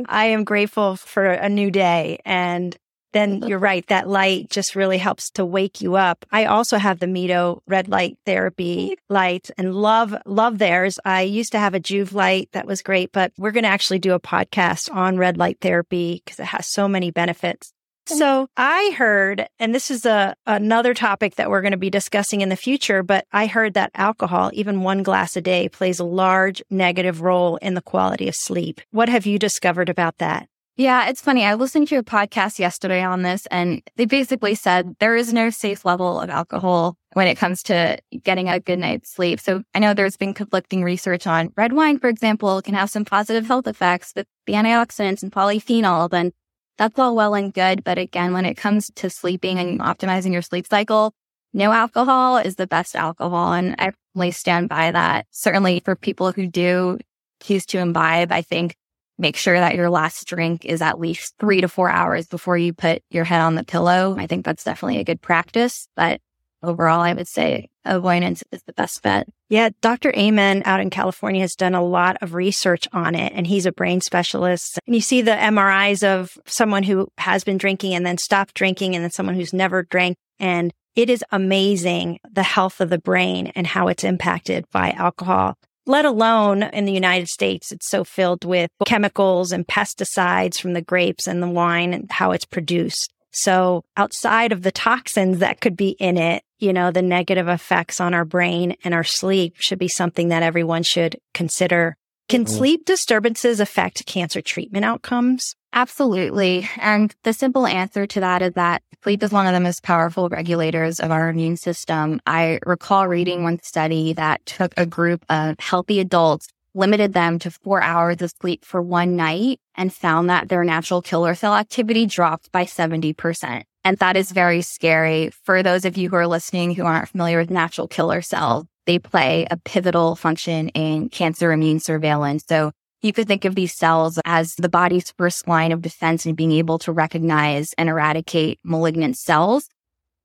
I 0.07 0.25
am 0.25 0.43
grateful 0.43 0.95
for 0.95 1.25
a 1.25 1.49
new 1.49 1.69
day. 1.69 2.19
And 2.25 2.75
then 3.11 3.43
you're 3.47 3.59
right. 3.59 3.85
That 3.87 4.07
light 4.07 4.49
just 4.49 4.75
really 4.75 4.97
helps 4.97 5.29
to 5.31 5.45
wake 5.45 5.81
you 5.81 5.95
up. 5.95 6.25
I 6.31 6.45
also 6.45 6.77
have 6.77 6.99
the 6.99 7.05
Mito 7.05 7.59
red 7.67 7.87
light 7.87 8.17
therapy 8.25 8.97
lights 9.09 9.51
and 9.57 9.75
love, 9.75 10.15
love 10.25 10.57
theirs. 10.57 10.97
I 11.05 11.21
used 11.21 11.51
to 11.51 11.59
have 11.59 11.75
a 11.75 11.79
Joovv 11.79 12.13
light 12.13 12.49
that 12.53 12.65
was 12.65 12.81
great, 12.81 13.11
but 13.11 13.31
we're 13.37 13.51
going 13.51 13.63
to 13.63 13.69
actually 13.69 13.99
do 13.99 14.13
a 14.13 14.19
podcast 14.19 14.91
on 14.93 15.17
red 15.17 15.37
light 15.37 15.57
therapy 15.61 16.21
because 16.23 16.39
it 16.39 16.45
has 16.45 16.67
so 16.67 16.87
many 16.87 17.11
benefits. 17.11 17.72
So 18.05 18.47
I 18.57 18.93
heard, 18.97 19.47
and 19.59 19.73
this 19.73 19.89
is 19.89 20.05
a 20.05 20.35
another 20.45 20.93
topic 20.93 21.35
that 21.35 21.49
we're 21.49 21.61
going 21.61 21.71
to 21.71 21.77
be 21.77 21.89
discussing 21.89 22.41
in 22.41 22.49
the 22.49 22.55
future, 22.55 23.01
but 23.01 23.25
I 23.31 23.47
heard 23.47 23.73
that 23.75 23.91
alcohol, 23.95 24.51
even 24.53 24.81
one 24.81 25.03
glass 25.03 25.35
a 25.37 25.41
day, 25.41 25.69
plays 25.69 25.99
a 25.99 26.03
large 26.03 26.61
negative 26.69 27.21
role 27.21 27.57
in 27.57 27.75
the 27.75 27.81
quality 27.81 28.27
of 28.27 28.35
sleep. 28.35 28.81
What 28.91 29.09
have 29.09 29.25
you 29.25 29.39
discovered 29.39 29.89
about 29.89 30.17
that? 30.17 30.47
Yeah, 30.75 31.07
it's 31.07 31.21
funny. 31.21 31.45
I 31.45 31.53
listened 31.53 31.87
to 31.89 31.95
your 31.95 32.03
podcast 32.03 32.57
yesterday 32.57 33.03
on 33.03 33.21
this, 33.21 33.45
and 33.51 33.83
they 33.95 34.05
basically 34.05 34.55
said 34.55 34.95
there 34.99 35.15
is 35.15 35.31
no 35.31 35.51
safe 35.51 35.85
level 35.85 36.19
of 36.19 36.31
alcohol 36.31 36.97
when 37.13 37.27
it 37.27 37.35
comes 37.35 37.61
to 37.63 37.99
getting 38.23 38.49
a 38.49 38.59
good 38.59 38.79
night's 38.79 39.13
sleep. 39.13 39.39
So 39.39 39.61
I 39.75 39.79
know 39.79 39.93
there's 39.93 40.17
been 40.17 40.33
conflicting 40.33 40.83
research 40.83 41.27
on 41.27 41.53
red 41.55 41.73
wine, 41.73 41.99
for 41.99 42.07
example, 42.07 42.59
can 42.63 42.73
have 42.73 42.89
some 42.89 43.05
positive 43.05 43.45
health 43.45 43.67
effects 43.67 44.13
with 44.15 44.25
the 44.47 44.53
antioxidants 44.53 45.21
and 45.21 45.31
polyphenol. 45.31 46.09
Then 46.09 46.31
that's 46.77 46.97
all 46.99 47.15
well 47.15 47.35
and 47.35 47.53
good. 47.53 47.83
But 47.83 47.97
again, 47.97 48.33
when 48.33 48.45
it 48.45 48.55
comes 48.55 48.91
to 48.95 49.09
sleeping 49.09 49.59
and 49.59 49.79
optimizing 49.79 50.33
your 50.33 50.41
sleep 50.41 50.67
cycle, 50.67 51.13
no 51.53 51.71
alcohol 51.71 52.37
is 52.37 52.55
the 52.55 52.67
best 52.67 52.95
alcohol. 52.95 53.53
And 53.53 53.75
I 53.77 53.91
really 54.15 54.31
stand 54.31 54.69
by 54.69 54.91
that. 54.91 55.27
Certainly 55.31 55.81
for 55.81 55.95
people 55.95 56.31
who 56.31 56.47
do 56.47 56.97
choose 57.41 57.65
to 57.67 57.79
imbibe, 57.79 58.31
I 58.31 58.41
think 58.41 58.75
make 59.17 59.35
sure 59.37 59.59
that 59.59 59.75
your 59.75 59.89
last 59.89 60.27
drink 60.27 60.65
is 60.65 60.81
at 60.81 60.99
least 60.99 61.35
three 61.39 61.61
to 61.61 61.67
four 61.67 61.89
hours 61.89 62.27
before 62.27 62.57
you 62.57 62.73
put 62.73 63.03
your 63.11 63.23
head 63.23 63.41
on 63.41 63.55
the 63.55 63.63
pillow. 63.63 64.15
I 64.17 64.25
think 64.25 64.43
that's 64.43 64.63
definitely 64.63 64.99
a 64.99 65.03
good 65.03 65.21
practice, 65.21 65.87
but 65.95 66.19
overall, 66.63 67.01
I 67.01 67.13
would 67.13 67.27
say 67.27 67.69
avoidance 67.85 68.43
is 68.51 68.63
the 68.63 68.73
best 68.73 69.01
bet. 69.01 69.27
Yeah. 69.49 69.69
Dr. 69.81 70.13
Amen 70.15 70.63
out 70.65 70.79
in 70.79 70.89
California 70.89 71.41
has 71.41 71.55
done 71.55 71.75
a 71.75 71.83
lot 71.83 72.17
of 72.21 72.33
research 72.33 72.87
on 72.93 73.13
it 73.13 73.33
and 73.35 73.45
he's 73.45 73.65
a 73.65 73.71
brain 73.71 74.01
specialist. 74.01 74.79
And 74.87 74.95
you 74.95 75.01
see 75.01 75.21
the 75.21 75.31
MRIs 75.31 76.03
of 76.03 76.37
someone 76.45 76.83
who 76.83 77.07
has 77.17 77.43
been 77.43 77.57
drinking 77.57 77.93
and 77.93 78.05
then 78.05 78.17
stopped 78.17 78.55
drinking 78.55 78.95
and 78.95 79.03
then 79.03 79.11
someone 79.11 79.35
who's 79.35 79.53
never 79.53 79.83
drank. 79.83 80.17
And 80.39 80.73
it 80.95 81.09
is 81.09 81.23
amazing 81.31 82.19
the 82.31 82.43
health 82.43 82.79
of 82.81 82.89
the 82.89 82.99
brain 82.99 83.51
and 83.55 83.67
how 83.67 83.87
it's 83.87 84.03
impacted 84.03 84.65
by 84.71 84.91
alcohol 84.91 85.57
let 85.85 86.05
alone 86.05 86.63
in 86.63 86.85
the 86.85 86.93
United 86.93 87.27
States. 87.27 87.71
It's 87.71 87.89
so 87.89 88.03
filled 88.03 88.45
with 88.45 88.69
chemicals 88.85 89.51
and 89.51 89.67
pesticides 89.67 90.59
from 90.59 90.73
the 90.73 90.81
grapes 90.81 91.27
and 91.27 91.43
the 91.43 91.49
wine 91.49 91.93
and 91.93 92.09
how 92.11 92.31
it's 92.31 92.45
produced. 92.45 93.11
So 93.31 93.83
outside 93.97 94.51
of 94.51 94.61
the 94.61 94.71
toxins 94.71 95.39
that 95.39 95.59
could 95.59 95.75
be 95.75 95.89
in 95.99 96.17
it, 96.17 96.43
you 96.63 96.71
know, 96.71 96.91
the 96.91 97.01
negative 97.01 97.49
effects 97.49 97.99
on 97.99 98.13
our 98.13 98.23
brain 98.23 98.75
and 98.85 98.93
our 98.93 99.03
sleep 99.03 99.55
should 99.57 99.77
be 99.77 99.89
something 99.89 100.29
that 100.29 100.43
everyone 100.43 100.81
should 100.81 101.17
consider. 101.33 101.97
Can 102.29 102.45
mm-hmm. 102.45 102.55
sleep 102.55 102.85
disturbances 102.85 103.59
affect 103.59 104.05
cancer 104.05 104.41
treatment 104.41 104.85
outcomes? 104.85 105.55
Absolutely. 105.73 106.69
And 106.77 107.13
the 107.23 107.33
simple 107.33 107.67
answer 107.67 108.07
to 108.07 108.19
that 108.21 108.41
is 108.41 108.53
that 108.53 108.81
sleep 109.03 109.23
is 109.23 109.31
one 109.31 109.45
of 109.45 109.53
the 109.53 109.59
most 109.59 109.83
powerful 109.83 110.29
regulators 110.29 110.99
of 110.99 111.11
our 111.11 111.29
immune 111.29 111.57
system. 111.57 112.21
I 112.25 112.59
recall 112.65 113.07
reading 113.07 113.43
one 113.43 113.59
study 113.61 114.13
that 114.13 114.45
took 114.45 114.73
a 114.77 114.85
group 114.85 115.25
of 115.29 115.59
healthy 115.59 115.99
adults, 115.99 116.47
limited 116.73 117.13
them 117.13 117.39
to 117.39 117.51
four 117.51 117.81
hours 117.81 118.21
of 118.21 118.31
sleep 118.39 118.63
for 118.63 118.81
one 118.81 119.17
night 119.17 119.59
and 119.75 119.93
found 119.93 120.29
that 120.29 120.47
their 120.47 120.63
natural 120.63 121.01
killer 121.01 121.35
cell 121.35 121.55
activity 121.55 122.05
dropped 122.05 122.51
by 122.51 122.63
70%. 122.63 123.63
And 123.83 123.97
that 123.97 124.15
is 124.15 124.31
very 124.31 124.61
scary 124.61 125.29
for 125.43 125.61
those 125.61 125.85
of 125.85 125.97
you 125.97 126.09
who 126.09 126.15
are 126.15 126.27
listening 126.27 126.73
who 126.73 126.85
aren't 126.85 127.09
familiar 127.09 127.37
with 127.37 127.49
natural 127.49 127.87
killer 127.87 128.21
cells. 128.21 128.65
They 128.85 128.99
play 128.99 129.47
a 129.49 129.57
pivotal 129.57 130.15
function 130.15 130.69
in 130.69 131.09
cancer 131.09 131.51
immune 131.51 131.79
surveillance. 131.79 132.43
So 132.47 132.71
you 133.01 133.11
could 133.11 133.27
think 133.27 133.43
of 133.43 133.55
these 133.55 133.73
cells 133.73 134.19
as 134.25 134.55
the 134.55 134.69
body's 134.69 135.11
first 135.17 135.47
line 135.47 135.71
of 135.73 135.81
defense 135.81 136.25
and 136.25 136.37
being 136.37 136.53
able 136.53 136.79
to 136.79 136.91
recognize 136.91 137.73
and 137.77 137.89
eradicate 137.89 138.59
malignant 138.63 139.17
cells. 139.17 139.67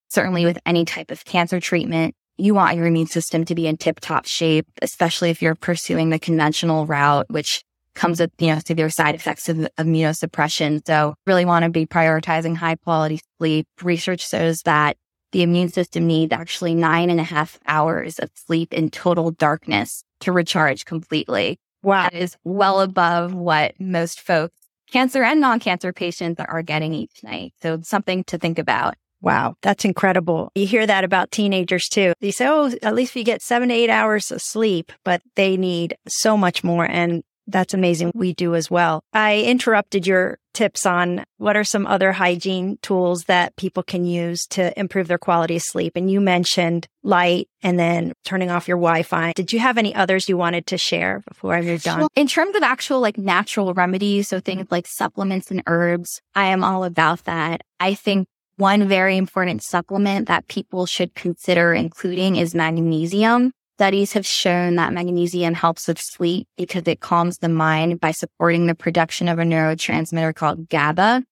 Certainly 0.08 0.44
with 0.44 0.58
any 0.64 0.84
type 0.84 1.10
of 1.10 1.24
cancer 1.24 1.60
treatment, 1.60 2.14
you 2.36 2.54
want 2.54 2.76
your 2.76 2.86
immune 2.86 3.08
system 3.08 3.44
to 3.46 3.54
be 3.56 3.66
in 3.66 3.76
tip 3.76 3.98
top 3.98 4.26
shape, 4.26 4.66
especially 4.80 5.30
if 5.30 5.42
you're 5.42 5.56
pursuing 5.56 6.10
the 6.10 6.20
conventional 6.20 6.86
route, 6.86 7.26
which 7.28 7.64
comes 7.98 8.20
with, 8.20 8.30
you 8.38 8.46
know, 8.46 8.60
severe 8.64 8.88
side 8.88 9.14
effects 9.14 9.48
of 9.48 9.56
immunosuppression. 9.78 10.86
So 10.86 11.14
really 11.26 11.44
want 11.44 11.64
to 11.64 11.70
be 11.70 11.84
prioritizing 11.84 12.56
high 12.56 12.76
quality 12.76 13.20
sleep. 13.38 13.66
Research 13.82 14.26
shows 14.26 14.62
that 14.62 14.96
the 15.32 15.42
immune 15.42 15.68
system 15.68 16.06
needs 16.06 16.32
actually 16.32 16.74
nine 16.74 17.10
and 17.10 17.20
a 17.20 17.24
half 17.24 17.58
hours 17.66 18.18
of 18.18 18.30
sleep 18.34 18.72
in 18.72 18.90
total 18.90 19.30
darkness 19.32 20.02
to 20.20 20.32
recharge 20.32 20.84
completely. 20.84 21.58
Wow. 21.82 22.04
That 22.04 22.14
is 22.14 22.36
well 22.44 22.80
above 22.80 23.34
what 23.34 23.74
most 23.78 24.20
folks, 24.20 24.56
cancer 24.90 25.22
and 25.22 25.40
non 25.40 25.60
cancer 25.60 25.92
patients, 25.92 26.40
are 26.40 26.62
getting 26.62 26.94
each 26.94 27.22
night. 27.22 27.52
So 27.60 27.80
something 27.82 28.24
to 28.24 28.38
think 28.38 28.58
about. 28.58 28.94
Wow, 29.20 29.56
that's 29.62 29.84
incredible. 29.84 30.52
You 30.54 30.66
hear 30.66 30.86
that 30.86 31.02
about 31.02 31.32
teenagers 31.32 31.88
too. 31.88 32.12
They 32.20 32.30
say, 32.30 32.46
oh, 32.46 32.70
at 32.82 32.94
least 32.94 33.16
we 33.16 33.24
get 33.24 33.42
seven 33.42 33.68
to 33.68 33.74
eight 33.74 33.90
hours 33.90 34.30
of 34.30 34.40
sleep, 34.40 34.92
but 35.04 35.22
they 35.34 35.56
need 35.56 35.96
so 36.06 36.36
much 36.36 36.62
more. 36.62 36.84
And 36.84 37.24
that's 37.48 37.74
amazing. 37.74 38.12
We 38.14 38.34
do 38.34 38.54
as 38.54 38.70
well. 38.70 39.02
I 39.12 39.40
interrupted 39.40 40.06
your 40.06 40.38
tips 40.54 40.86
on 40.86 41.24
what 41.36 41.56
are 41.56 41.64
some 41.64 41.86
other 41.86 42.12
hygiene 42.12 42.78
tools 42.82 43.24
that 43.24 43.56
people 43.56 43.82
can 43.82 44.04
use 44.04 44.46
to 44.48 44.78
improve 44.78 45.08
their 45.08 45.18
quality 45.18 45.56
of 45.56 45.62
sleep. 45.62 45.94
And 45.96 46.10
you 46.10 46.20
mentioned 46.20 46.86
light 47.02 47.48
and 47.62 47.78
then 47.78 48.12
turning 48.24 48.50
off 48.50 48.68
your 48.68 48.76
Wi-Fi. 48.76 49.32
Did 49.34 49.52
you 49.52 49.60
have 49.60 49.78
any 49.78 49.94
others 49.94 50.28
you 50.28 50.36
wanted 50.36 50.66
to 50.66 50.78
share 50.78 51.22
before 51.28 51.54
I 51.54 51.62
moved 51.62 51.86
on? 51.88 52.00
Well, 52.00 52.08
in 52.16 52.26
terms 52.26 52.56
of 52.56 52.62
actual 52.62 53.00
like 53.00 53.16
natural 53.18 53.72
remedies, 53.72 54.28
so 54.28 54.40
things 54.40 54.62
mm-hmm. 54.62 54.74
like 54.74 54.86
supplements 54.86 55.50
and 55.50 55.62
herbs, 55.66 56.20
I 56.34 56.46
am 56.46 56.64
all 56.64 56.84
about 56.84 57.24
that. 57.24 57.62
I 57.80 57.94
think 57.94 58.26
one 58.56 58.88
very 58.88 59.16
important 59.16 59.62
supplement 59.62 60.26
that 60.26 60.48
people 60.48 60.86
should 60.86 61.14
consider 61.14 61.72
including 61.72 62.36
is 62.36 62.54
magnesium. 62.54 63.52
Studies 63.78 64.12
have 64.14 64.26
shown 64.26 64.74
that 64.74 64.92
magnesium 64.92 65.54
helps 65.54 65.86
with 65.86 66.00
sleep 66.00 66.48
because 66.56 66.82
it 66.88 66.98
calms 66.98 67.38
the 67.38 67.48
mind 67.48 68.00
by 68.00 68.10
supporting 68.10 68.66
the 68.66 68.74
production 68.74 69.28
of 69.28 69.38
a 69.38 69.44
neurotransmitter 69.44 70.34
called 70.34 70.68
GABA, 70.68 71.22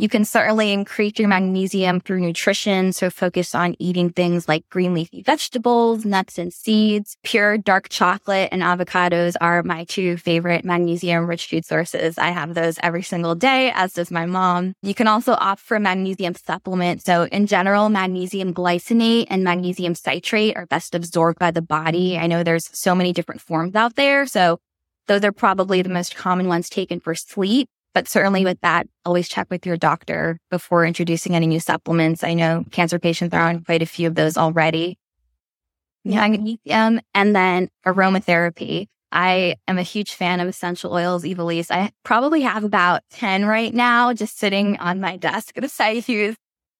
you 0.00 0.08
can 0.08 0.24
certainly 0.24 0.72
increase 0.72 1.18
your 1.18 1.28
magnesium 1.28 2.00
through 2.00 2.20
nutrition. 2.20 2.90
So 2.94 3.10
focus 3.10 3.54
on 3.54 3.76
eating 3.78 4.08
things 4.08 4.48
like 4.48 4.66
green 4.70 4.94
leafy 4.94 5.20
vegetables, 5.20 6.06
nuts 6.06 6.38
and 6.38 6.50
seeds. 6.50 7.18
Pure 7.22 7.58
dark 7.58 7.90
chocolate 7.90 8.48
and 8.50 8.62
avocados 8.62 9.34
are 9.42 9.62
my 9.62 9.84
two 9.84 10.16
favorite 10.16 10.64
magnesium 10.64 11.26
rich 11.26 11.48
food 11.48 11.66
sources. 11.66 12.16
I 12.16 12.28
have 12.30 12.54
those 12.54 12.78
every 12.82 13.02
single 13.02 13.34
day, 13.34 13.72
as 13.74 13.92
does 13.92 14.10
my 14.10 14.24
mom. 14.24 14.72
You 14.80 14.94
can 14.94 15.06
also 15.06 15.34
opt 15.34 15.60
for 15.60 15.78
magnesium 15.78 16.34
supplement. 16.34 17.04
So 17.04 17.24
in 17.24 17.46
general, 17.46 17.90
magnesium 17.90 18.54
glycinate 18.54 19.26
and 19.28 19.44
magnesium 19.44 19.94
citrate 19.94 20.56
are 20.56 20.64
best 20.64 20.94
absorbed 20.94 21.38
by 21.38 21.50
the 21.50 21.60
body. 21.60 22.16
I 22.16 22.26
know 22.26 22.42
there's 22.42 22.70
so 22.72 22.94
many 22.94 23.12
different 23.12 23.42
forms 23.42 23.74
out 23.74 23.96
there. 23.96 24.24
So 24.24 24.60
those 25.08 25.24
are 25.24 25.32
probably 25.32 25.82
the 25.82 25.90
most 25.90 26.16
common 26.16 26.48
ones 26.48 26.70
taken 26.70 27.00
for 27.00 27.14
sleep. 27.14 27.68
But 27.94 28.08
certainly 28.08 28.44
with 28.44 28.60
that, 28.60 28.86
always 29.04 29.28
check 29.28 29.48
with 29.50 29.66
your 29.66 29.76
doctor 29.76 30.38
before 30.50 30.86
introducing 30.86 31.34
any 31.34 31.46
new 31.46 31.60
supplements. 31.60 32.22
I 32.22 32.34
know 32.34 32.64
cancer 32.70 32.98
patients 32.98 33.34
are 33.34 33.48
on 33.48 33.64
quite 33.64 33.82
a 33.82 33.86
few 33.86 34.06
of 34.06 34.14
those 34.14 34.36
already. 34.36 34.98
Magnesium 36.04 37.00
and 37.14 37.36
then 37.36 37.68
aromatherapy. 37.84 38.86
I 39.12 39.56
am 39.66 39.76
a 39.76 39.82
huge 39.82 40.14
fan 40.14 40.38
of 40.38 40.48
essential 40.48 40.92
oils, 40.92 41.24
Ivelisse. 41.24 41.70
I 41.70 41.90
probably 42.04 42.42
have 42.42 42.62
about 42.62 43.02
10 43.10 43.44
right 43.44 43.74
now 43.74 44.12
just 44.12 44.38
sitting 44.38 44.78
on 44.78 45.00
my 45.00 45.16
desk 45.16 45.54
that 45.56 45.72
I 45.80 46.02
use 46.06 46.36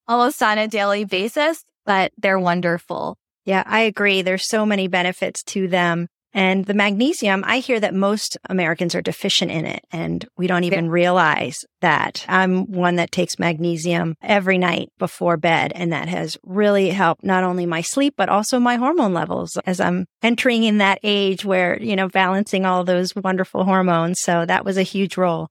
almost 0.06 0.42
on 0.42 0.58
a 0.58 0.68
daily 0.68 1.04
basis, 1.04 1.64
but 1.84 2.12
they're 2.18 2.38
wonderful. 2.38 3.16
Yeah, 3.44 3.64
I 3.66 3.80
agree. 3.80 4.22
There's 4.22 4.46
so 4.46 4.64
many 4.64 4.86
benefits 4.86 5.42
to 5.44 5.66
them. 5.66 6.06
And 6.32 6.66
the 6.66 6.74
magnesium, 6.74 7.42
I 7.46 7.58
hear 7.58 7.80
that 7.80 7.94
most 7.94 8.36
Americans 8.48 8.94
are 8.94 9.02
deficient 9.02 9.50
in 9.50 9.66
it 9.66 9.84
and 9.90 10.24
we 10.36 10.46
don't 10.46 10.64
even 10.64 10.88
realize 10.88 11.64
that. 11.80 12.24
I'm 12.28 12.70
one 12.70 12.96
that 12.96 13.10
takes 13.10 13.38
magnesium 13.38 14.14
every 14.22 14.56
night 14.56 14.90
before 14.98 15.36
bed 15.36 15.72
and 15.74 15.92
that 15.92 16.08
has 16.08 16.36
really 16.44 16.90
helped 16.90 17.24
not 17.24 17.42
only 17.42 17.66
my 17.66 17.80
sleep, 17.80 18.14
but 18.16 18.28
also 18.28 18.60
my 18.60 18.76
hormone 18.76 19.12
levels 19.12 19.56
as 19.66 19.80
I'm 19.80 20.06
entering 20.22 20.62
in 20.62 20.78
that 20.78 21.00
age 21.02 21.44
where, 21.44 21.80
you 21.82 21.96
know, 21.96 22.08
balancing 22.08 22.64
all 22.64 22.84
those 22.84 23.14
wonderful 23.16 23.64
hormones. 23.64 24.20
So 24.20 24.46
that 24.46 24.64
was 24.64 24.76
a 24.76 24.82
huge 24.82 25.16
role. 25.16 25.48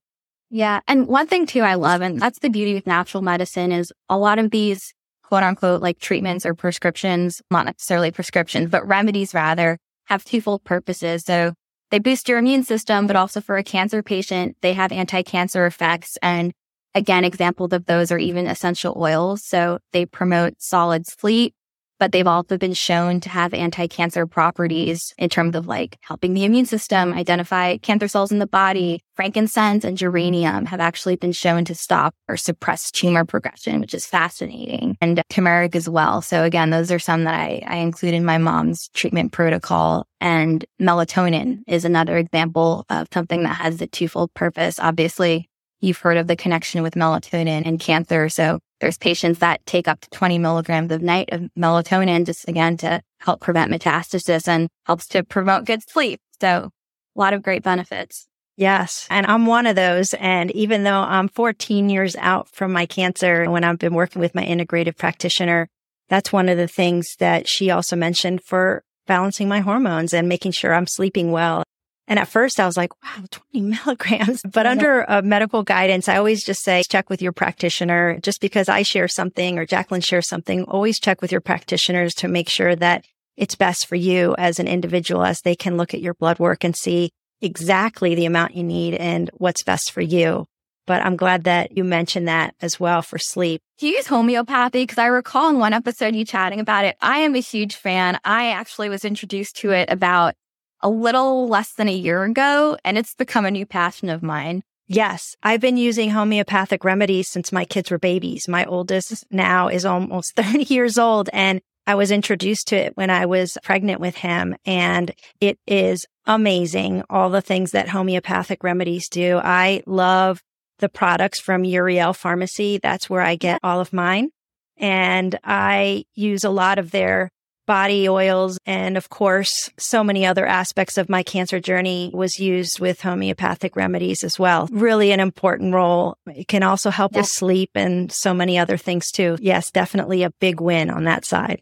Yeah. 0.50 0.80
And 0.88 1.08
one 1.08 1.28
thing 1.28 1.46
too 1.46 1.62
I 1.62 1.76
love, 1.76 2.02
and 2.02 2.20
that's 2.20 2.40
the 2.40 2.50
beauty 2.50 2.74
with 2.74 2.88
natural 2.88 3.22
medicine 3.22 3.72
is 3.72 3.92
a 4.08 4.18
lot 4.18 4.40
of 4.40 4.50
these 4.52 4.94
quote 5.24 5.44
unquote 5.44 5.82
like 5.82 6.00
treatments 6.00 6.46
or 6.46 6.56
prescriptions, 6.56 7.42
not 7.52 7.66
necessarily 7.66 8.12
prescriptions, 8.12 8.70
but 8.70 8.88
remedies 8.88 9.34
rather 9.34 9.78
have 10.10 10.26
twofold 10.26 10.64
purposes. 10.64 11.24
So 11.24 11.54
they 11.92 12.00
boost 12.00 12.28
your 12.28 12.38
immune 12.38 12.64
system, 12.64 13.08
but 13.08 13.16
also 13.16 13.42
for 13.42 13.58
a 13.58 13.64
cancer 13.64 14.04
patient, 14.04 14.58
they 14.62 14.74
have 14.74 14.92
anti-cancer 14.92 15.66
effects. 15.66 16.18
And 16.22 16.52
again, 16.94 17.24
examples 17.26 17.74
of 17.74 17.86
those 17.86 18.12
are 18.12 18.18
even 18.18 18.48
essential 18.48 18.96
oils. 18.98 19.44
So 19.44 19.80
they 19.92 20.06
promote 20.06 20.54
solid 20.60 21.08
sleep, 21.08 21.54
but 22.00 22.12
they've 22.12 22.26
also 22.26 22.58
been 22.58 22.74
shown 22.74 23.20
to 23.20 23.30
have 23.30 23.54
anti-cancer 23.54 24.26
properties 24.26 25.14
in 25.18 25.30
terms 25.30 25.56
of 25.56 25.68
like 25.68 25.98
helping 26.02 26.34
the 26.34 26.46
immune 26.46 26.66
system 26.66 27.14
identify 27.14 27.78
cancer 27.78 28.08
cells 28.08 28.32
in 28.32 28.40
the 28.40 28.48
body. 28.48 29.02
Frankincense 29.16 29.84
and 29.84 29.98
geranium 29.98 30.66
have 30.66 30.80
actually 30.80 31.18
been 31.18 31.34
shown 31.34 31.66
to 31.66 31.76
stop 31.76 32.16
or 32.28 32.38
suppress 32.38 32.90
tumor 32.90 33.26
progression, 33.26 33.82
which 33.82 33.94
is 33.94 34.06
fascinating 34.06 34.98
and 35.02 35.22
turmeric 35.30 35.76
as 35.76 35.90
well. 35.90 36.22
So 36.22 36.44
again, 36.44 36.70
those 36.70 36.92
are 36.92 37.00
some 37.00 37.26
that 37.26 37.34
I, 37.34 37.62
I 37.68 37.78
include 37.78 38.14
in 38.14 38.24
my 38.24 38.38
mom's 38.38 38.90
treatment 38.94 39.34
protocol 39.34 40.08
and 40.22 40.66
melatonin 40.82 41.60
is 41.68 41.86
another 41.86 42.18
example 42.18 42.86
of 42.90 43.08
something 43.14 43.44
that 43.44 43.58
has 43.58 43.78
the 43.78 43.88
twofold 43.88 44.34
purpose. 44.34 44.80
Obviously, 44.80 45.50
you've 45.82 45.98
heard 45.98 46.18
of 46.18 46.28
the 46.28 46.36
connection 46.36 46.82
with 46.82 46.96
melatonin 46.96 47.64
and 47.66 47.80
cancer. 47.80 48.30
So 48.30 48.60
there's 48.80 48.98
patients 48.98 49.40
that 49.40 49.66
take 49.66 49.88
up 49.88 50.02
to 50.02 50.10
20 50.10 50.38
milligrams 50.40 50.92
of 50.92 51.02
night 51.02 51.30
of 51.32 51.50
melatonin 51.58 52.26
just 52.26 52.48
again 52.48 52.78
to 52.78 53.02
help 53.20 53.42
prevent 53.42 53.72
metastasis 53.72 54.48
and 54.48 54.70
helps 54.86 55.08
to 55.08 55.24
promote 55.24 55.66
good 55.66 55.82
sleep. 55.88 56.20
So 56.40 56.72
a 57.16 57.20
lot 57.20 57.34
of 57.34 57.44
great 57.44 57.64
benefits. 57.64 58.28
Yes. 58.56 59.08
And 59.10 59.26
I'm 59.26 59.46
one 59.46 59.68
of 59.68 59.78
those. 59.78 60.14
And 60.16 60.52
even 60.52 60.84
though 60.84 61.00
I'm 61.00 61.30
14 61.30 61.90
years 61.90 62.16
out 62.18 62.50
from 62.50 62.74
my 62.74 62.86
cancer, 62.86 63.50
when 63.50 63.64
I've 63.64 63.80
been 63.80 63.94
working 63.94 64.22
with 64.22 64.36
my 64.36 64.44
integrative 64.44 64.98
practitioner, 64.98 65.70
that's 66.10 66.34
one 66.34 66.50
of 66.50 66.58
the 66.58 66.68
things 66.68 67.16
that 67.20 67.48
she 67.48 67.70
also 67.72 67.96
mentioned 67.96 68.44
for 68.44 68.84
balancing 69.08 69.48
my 69.48 69.60
hormones 69.60 70.14
and 70.14 70.28
making 70.28 70.52
sure 70.52 70.74
I'm 70.74 70.88
sleeping 70.88 71.32
well. 71.32 71.64
And 72.10 72.18
at 72.18 72.28
first 72.28 72.60
I 72.60 72.66
was 72.66 72.76
like, 72.76 72.92
wow, 73.04 73.24
20 73.30 73.62
milligrams. 73.86 74.42
But 74.42 74.66
under 74.66 75.10
uh, 75.10 75.22
medical 75.22 75.64
guidance, 75.64 76.10
I 76.10 76.18
always 76.18 76.44
just 76.44 76.64
say 76.64 76.82
check 76.90 77.10
with 77.10 77.22
your 77.22 77.32
practitioner. 77.32 78.20
Just 78.20 78.42
because 78.42 78.68
I 78.68 78.82
share 78.82 79.08
something 79.08 79.60
or 79.60 79.66
Jacqueline 79.66 80.02
shares 80.02 80.28
something, 80.28 80.64
always 80.64 81.00
check 81.00 81.22
with 81.22 81.32
your 81.32 81.40
practitioners 81.40 82.16
to 82.16 82.28
make 82.28 82.50
sure 82.50 82.76
that 82.76 83.06
it's 83.38 83.56
best 83.56 83.86
for 83.86 83.96
you 83.96 84.36
as 84.38 84.60
an 84.60 84.68
individual 84.68 85.24
as 85.24 85.42
they 85.42 85.56
can 85.56 85.78
look 85.78 85.94
at 85.94 86.02
your 86.02 86.16
blood 86.16 86.40
work 86.40 86.66
and 86.66 86.76
see 86.76 87.12
exactly 87.42 88.16
the 88.16 88.26
amount 88.26 88.56
you 88.56 88.64
need 88.64 88.96
and 88.96 89.30
what's 89.36 89.64
best 89.64 89.92
for 89.92 90.02
you. 90.02 90.46
But 90.88 91.06
I'm 91.06 91.16
glad 91.16 91.44
that 91.44 91.78
you 91.78 91.84
mentioned 91.84 92.28
that 92.28 92.56
as 92.62 92.80
well 92.80 93.04
for 93.04 93.20
sleep. 93.20 93.62
Do 93.78 93.88
you 93.88 93.98
use 93.98 94.08
homeopathy? 94.08 94.82
Because 94.82 94.98
I 94.98 95.06
recall 95.06 95.50
in 95.50 95.60
one 95.60 95.72
episode 95.72 96.16
you 96.16 96.26
chatting 96.26 96.60
about 96.60 96.86
it. 96.86 96.98
I 97.00 97.20
am 97.20 97.36
a 97.36 97.40
huge 97.40 97.76
fan. 97.76 98.20
I 98.26 98.50
actually 98.50 98.90
was 98.90 99.06
introduced 99.06 99.58
to 99.58 99.70
it 99.70 99.92
about 99.92 100.34
a 100.82 100.90
little 100.90 101.48
less 101.48 101.74
than 101.74 101.88
a 101.88 101.94
year 101.94 102.24
ago, 102.24 102.78
and 102.84 102.98
it's 102.98 103.14
become 103.14 103.46
a 103.46 103.52
new 103.52 103.66
passion 103.66 104.10
of 104.10 104.24
mine. 104.24 104.64
Yes, 104.88 105.36
I've 105.44 105.62
been 105.62 105.78
using 105.78 106.10
homeopathic 106.10 106.84
remedies 106.84 107.30
since 107.30 107.52
my 107.52 107.64
kids 107.64 107.92
were 107.92 108.00
babies. 108.00 108.48
My 108.48 108.66
oldest 108.66 109.14
mm-hmm. 109.14 109.38
now 109.38 109.68
is 109.68 109.86
almost 109.86 110.34
30 110.36 110.74
years 110.74 110.98
old, 110.98 111.30
and 111.32 111.62
I 111.86 111.96
was 111.96 112.12
introduced 112.12 112.68
to 112.70 112.76
it 112.76 112.98
when 112.98 113.10
I 113.10 113.26
was 113.26 113.58
pregnant 113.64 114.00
with 114.00 114.16
him, 114.16 114.56
and 114.66 115.14
it 115.40 115.60
is 115.68 116.06
amazing 116.26 117.04
all 117.10 117.30
the 117.30 117.42
things 117.42 117.72
that 117.72 117.90
homeopathic 117.90 118.64
remedies 118.64 119.10
do. 119.10 119.40
I 119.44 119.82
love 119.86 120.42
the 120.80 120.90
products 120.90 121.40
from 121.40 121.64
Uriel 121.64 122.14
Pharmacy. 122.14 122.80
That's 122.82 123.10
where 123.10 123.22
I 123.22 123.36
get 123.36 123.60
all 123.64 123.80
of 123.80 123.94
mine. 123.94 124.30
And 124.78 125.38
I 125.44 126.06
use 126.16 126.44
a 126.44 126.50
lot 126.50 126.80
of 126.80 126.92
their 126.92 127.32
body 127.70 128.10
oils. 128.10 128.58
And 128.66 128.98
of 128.98 129.10
course, 129.10 129.70
so 129.78 130.04
many 130.04 130.26
other 130.26 130.44
aspects 130.44 130.98
of 130.98 131.08
my 131.08 131.22
cancer 131.22 131.60
journey 131.60 132.10
was 132.12 132.40
used 132.40 132.80
with 132.80 133.00
homeopathic 133.02 133.76
remedies 133.76 134.24
as 134.24 134.40
well. 134.40 134.68
Really 134.72 135.12
an 135.12 135.20
important 135.20 135.76
role. 135.76 136.18
It 136.26 136.48
can 136.48 136.64
also 136.64 136.90
help 136.90 137.14
with 137.14 137.28
sleep 137.28 137.70
and 137.76 138.12
so 138.12 138.34
many 138.34 138.58
other 138.58 138.76
things 138.76 139.12
too. 139.12 139.38
Yes, 139.40 139.70
definitely 139.70 140.24
a 140.24 140.32
big 140.40 140.60
win 140.60 140.90
on 140.90 141.04
that 141.04 141.26
side. 141.26 141.62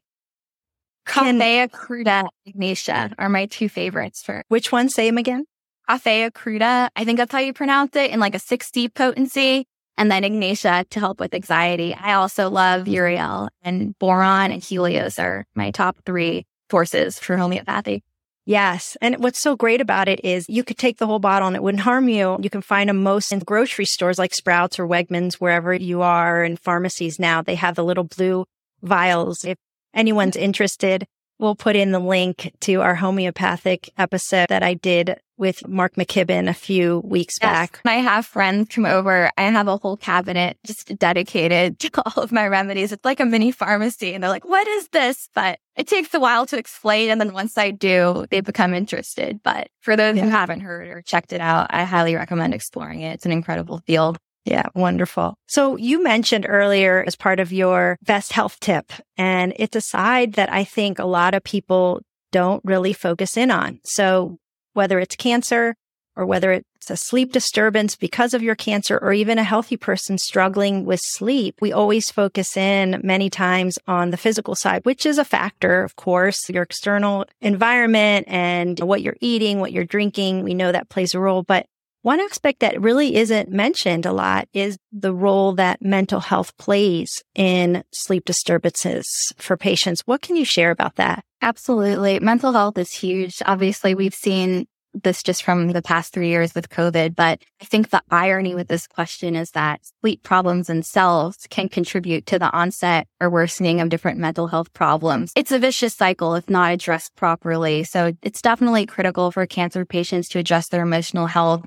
Coffea 1.05 1.69
cruda 1.69 2.29
ignatia 2.45 3.11
are 3.17 3.27
my 3.27 3.45
two 3.45 3.67
favorites 3.67 4.23
for. 4.23 4.43
Which 4.47 4.71
one? 4.71 4.87
Say 4.87 5.09
them 5.09 5.17
again. 5.17 5.43
Coffea 5.89 6.31
cruda. 6.31 6.89
I 6.95 7.03
think 7.03 7.17
that's 7.17 7.33
how 7.33 7.39
you 7.39 7.51
pronounce 7.51 7.97
it 7.97 8.11
in 8.11 8.21
like 8.21 8.33
a 8.33 8.39
60 8.39 8.87
potency 8.89 9.65
and 9.97 10.11
then 10.11 10.23
Ignatia 10.23 10.85
to 10.89 10.99
help 10.99 11.19
with 11.19 11.33
anxiety. 11.33 11.93
I 11.93 12.13
also 12.13 12.49
love 12.49 12.87
Uriel 12.87 13.49
and 13.61 13.95
Boiron 13.99 14.53
and 14.53 14.63
Helios 14.63 15.19
are 15.19 15.45
my 15.55 15.71
top 15.71 15.97
three 16.05 16.45
forces 16.69 17.19
for 17.19 17.37
homeopathy. 17.37 18.03
Yes. 18.45 18.95
And 19.01 19.17
what's 19.17 19.39
so 19.39 19.57
great 19.57 19.81
about 19.81 20.07
it 20.07 20.23
is 20.23 20.47
you 20.47 20.63
could 20.63 20.77
take 20.77 20.99
the 20.99 21.05
whole 21.05 21.19
bottle 21.19 21.47
and 21.47 21.55
it 21.57 21.61
wouldn't 21.63 21.83
harm 21.83 22.07
you. 22.07 22.37
You 22.41 22.49
can 22.49 22.61
find 22.61 22.89
them 22.89 23.03
most 23.03 23.33
in 23.33 23.39
grocery 23.39 23.83
stores 23.83 24.17
like 24.17 24.33
Sprouts 24.33 24.79
or 24.79 24.87
Wegmans, 24.87 25.33
wherever 25.33 25.73
you 25.73 26.01
are 26.01 26.43
and 26.43 26.57
pharmacies 26.57 27.19
now. 27.19 27.41
They 27.41 27.55
have 27.55 27.75
the 27.75 27.83
little 27.83 28.05
blue 28.05 28.45
vials. 28.81 29.43
If 29.43 29.57
anyone's 29.93 30.37
interested, 30.37 31.07
we'll 31.39 31.55
put 31.55 31.75
in 31.75 31.91
the 31.91 31.99
link 31.99 32.53
to 32.61 32.81
our 32.81 32.95
homeopathic 32.95 33.89
episode 33.97 34.49
that 34.49 34.63
I 34.63 34.73
did 34.73 35.19
with 35.37 35.67
Mark 35.67 35.95
McKibben 35.95 36.49
a 36.49 36.53
few 36.53 36.99
weeks 36.99 37.35
yes. 37.41 37.51
back. 37.51 37.81
I 37.85 37.95
have 37.95 38.25
friends 38.25 38.69
come 38.73 38.85
over. 38.85 39.29
I 39.37 39.43
have 39.43 39.67
a 39.67 39.77
whole 39.77 39.95
cabinet 39.95 40.57
just 40.65 40.97
dedicated 40.97 41.79
to 41.79 41.91
all 42.03 42.23
of 42.23 42.31
my 42.31 42.47
remedies. 42.47 42.91
It's 42.91 43.05
like 43.05 43.19
a 43.19 43.25
mini 43.25 43.51
pharmacy. 43.51 44.13
And 44.13 44.23
they're 44.23 44.31
like, 44.31 44.45
what 44.45 44.67
is 44.67 44.89
this? 44.89 45.29
But 45.35 45.59
it 45.75 45.87
takes 45.87 46.13
a 46.13 46.19
while 46.19 46.45
to 46.47 46.57
explain. 46.57 47.11
And 47.11 47.21
then 47.21 47.33
once 47.33 47.57
I 47.57 47.71
do, 47.71 48.25
they 48.31 48.41
become 48.41 48.73
interested. 48.73 49.41
But 49.43 49.69
for 49.81 49.95
those 49.95 50.17
yeah. 50.17 50.23
who 50.23 50.29
haven't 50.29 50.61
heard 50.61 50.87
or 50.87 51.01
checked 51.01 51.33
it 51.33 51.41
out, 51.41 51.67
I 51.69 51.83
highly 51.83 52.15
recommend 52.15 52.53
exploring 52.53 53.01
it. 53.01 53.13
It's 53.13 53.25
an 53.25 53.31
incredible 53.31 53.79
field. 53.85 54.17
Yeah, 54.47 54.67
wonderful. 54.73 55.35
So 55.47 55.75
you 55.75 56.01
mentioned 56.01 56.45
earlier 56.47 57.03
as 57.05 57.17
part 57.17 57.41
of 57.41 57.51
your 57.51 57.97
best 58.01 58.31
health 58.31 58.61
tip, 58.61 58.93
and 59.17 59.51
it's 59.57 59.75
a 59.75 59.81
side 59.81 60.33
that 60.33 60.51
I 60.51 60.63
think 60.63 60.99
a 60.99 61.05
lot 61.05 61.33
of 61.33 61.43
people 61.43 62.01
don't 62.31 62.63
really 62.63 62.93
focus 62.93 63.35
in 63.35 63.51
on. 63.51 63.81
So 63.83 64.37
whether 64.71 64.99
it's 64.99 65.17
cancer 65.17 65.75
or 66.15 66.25
whether 66.25 66.53
it's 66.53 66.89
a 66.89 66.95
sleep 66.95 67.33
disturbance 67.33 67.97
because 67.97 68.33
of 68.33 68.41
your 68.41 68.55
cancer 68.55 68.97
or 68.97 69.11
even 69.11 69.37
a 69.37 69.43
healthy 69.43 69.75
person 69.75 70.17
struggling 70.17 70.85
with 70.85 71.01
sleep, 71.03 71.55
we 71.59 71.73
always 71.73 72.09
focus 72.09 72.55
in 72.55 73.01
many 73.03 73.29
times 73.29 73.77
on 73.85 74.11
the 74.11 74.17
physical 74.17 74.55
side, 74.55 74.85
which 74.85 75.05
is 75.05 75.17
a 75.17 75.25
factor, 75.25 75.83
of 75.83 75.97
course, 75.97 76.49
your 76.49 76.63
external 76.63 77.25
environment 77.41 78.25
and 78.29 78.79
what 78.79 79.01
you're 79.01 79.17
eating, 79.19 79.59
what 79.59 79.73
you're 79.73 79.83
drinking. 79.83 80.43
We 80.43 80.53
know 80.53 80.71
that 80.71 80.87
plays 80.87 81.13
a 81.13 81.19
role, 81.19 81.43
but 81.43 81.65
one 82.01 82.19
aspect 82.19 82.59
that 82.59 82.79
really 82.79 83.15
isn't 83.15 83.49
mentioned 83.49 84.05
a 84.05 84.13
lot 84.13 84.47
is 84.53 84.77
the 84.91 85.13
role 85.13 85.53
that 85.53 85.81
mental 85.81 86.19
health 86.19 86.55
plays 86.57 87.23
in 87.35 87.83
sleep 87.91 88.25
disturbances 88.25 89.05
for 89.37 89.57
patients. 89.57 90.01
What 90.05 90.21
can 90.21 90.35
you 90.35 90.45
share 90.45 90.71
about 90.71 90.95
that? 90.95 91.23
Absolutely. 91.41 92.19
Mental 92.19 92.53
health 92.53 92.77
is 92.77 92.91
huge. 92.91 93.41
Obviously, 93.45 93.93
we've 93.93 94.13
seen 94.13 94.67
this 95.03 95.21
just 95.21 95.43
from 95.43 95.69
the 95.69 95.81
past 95.81 96.13
three 96.13 96.29
years 96.29 96.55
with 96.55 96.69
COVID, 96.69 97.15
but 97.15 97.41
I 97.61 97.65
think 97.65 97.89
the 97.89 98.01
irony 98.09 98.55
with 98.55 98.67
this 98.67 98.87
question 98.87 99.35
is 99.35 99.51
that 99.51 99.81
sleep 100.01 100.23
problems 100.23 100.67
themselves 100.67 101.37
can 101.49 101.69
contribute 101.69 102.25
to 102.27 102.39
the 102.39 102.51
onset 102.51 103.07
or 103.19 103.29
worsening 103.29 103.79
of 103.79 103.89
different 103.89 104.19
mental 104.19 104.47
health 104.47 104.73
problems. 104.73 105.31
It's 105.35 105.51
a 105.51 105.59
vicious 105.59 105.93
cycle 105.93 106.35
if 106.35 106.49
not 106.49 106.73
addressed 106.73 107.15
properly. 107.15 107.83
So 107.83 108.13
it's 108.23 108.41
definitely 108.41 108.85
critical 108.85 109.31
for 109.31 109.45
cancer 109.45 109.85
patients 109.85 110.29
to 110.29 110.39
address 110.39 110.69
their 110.69 110.83
emotional 110.83 111.27
health 111.27 111.65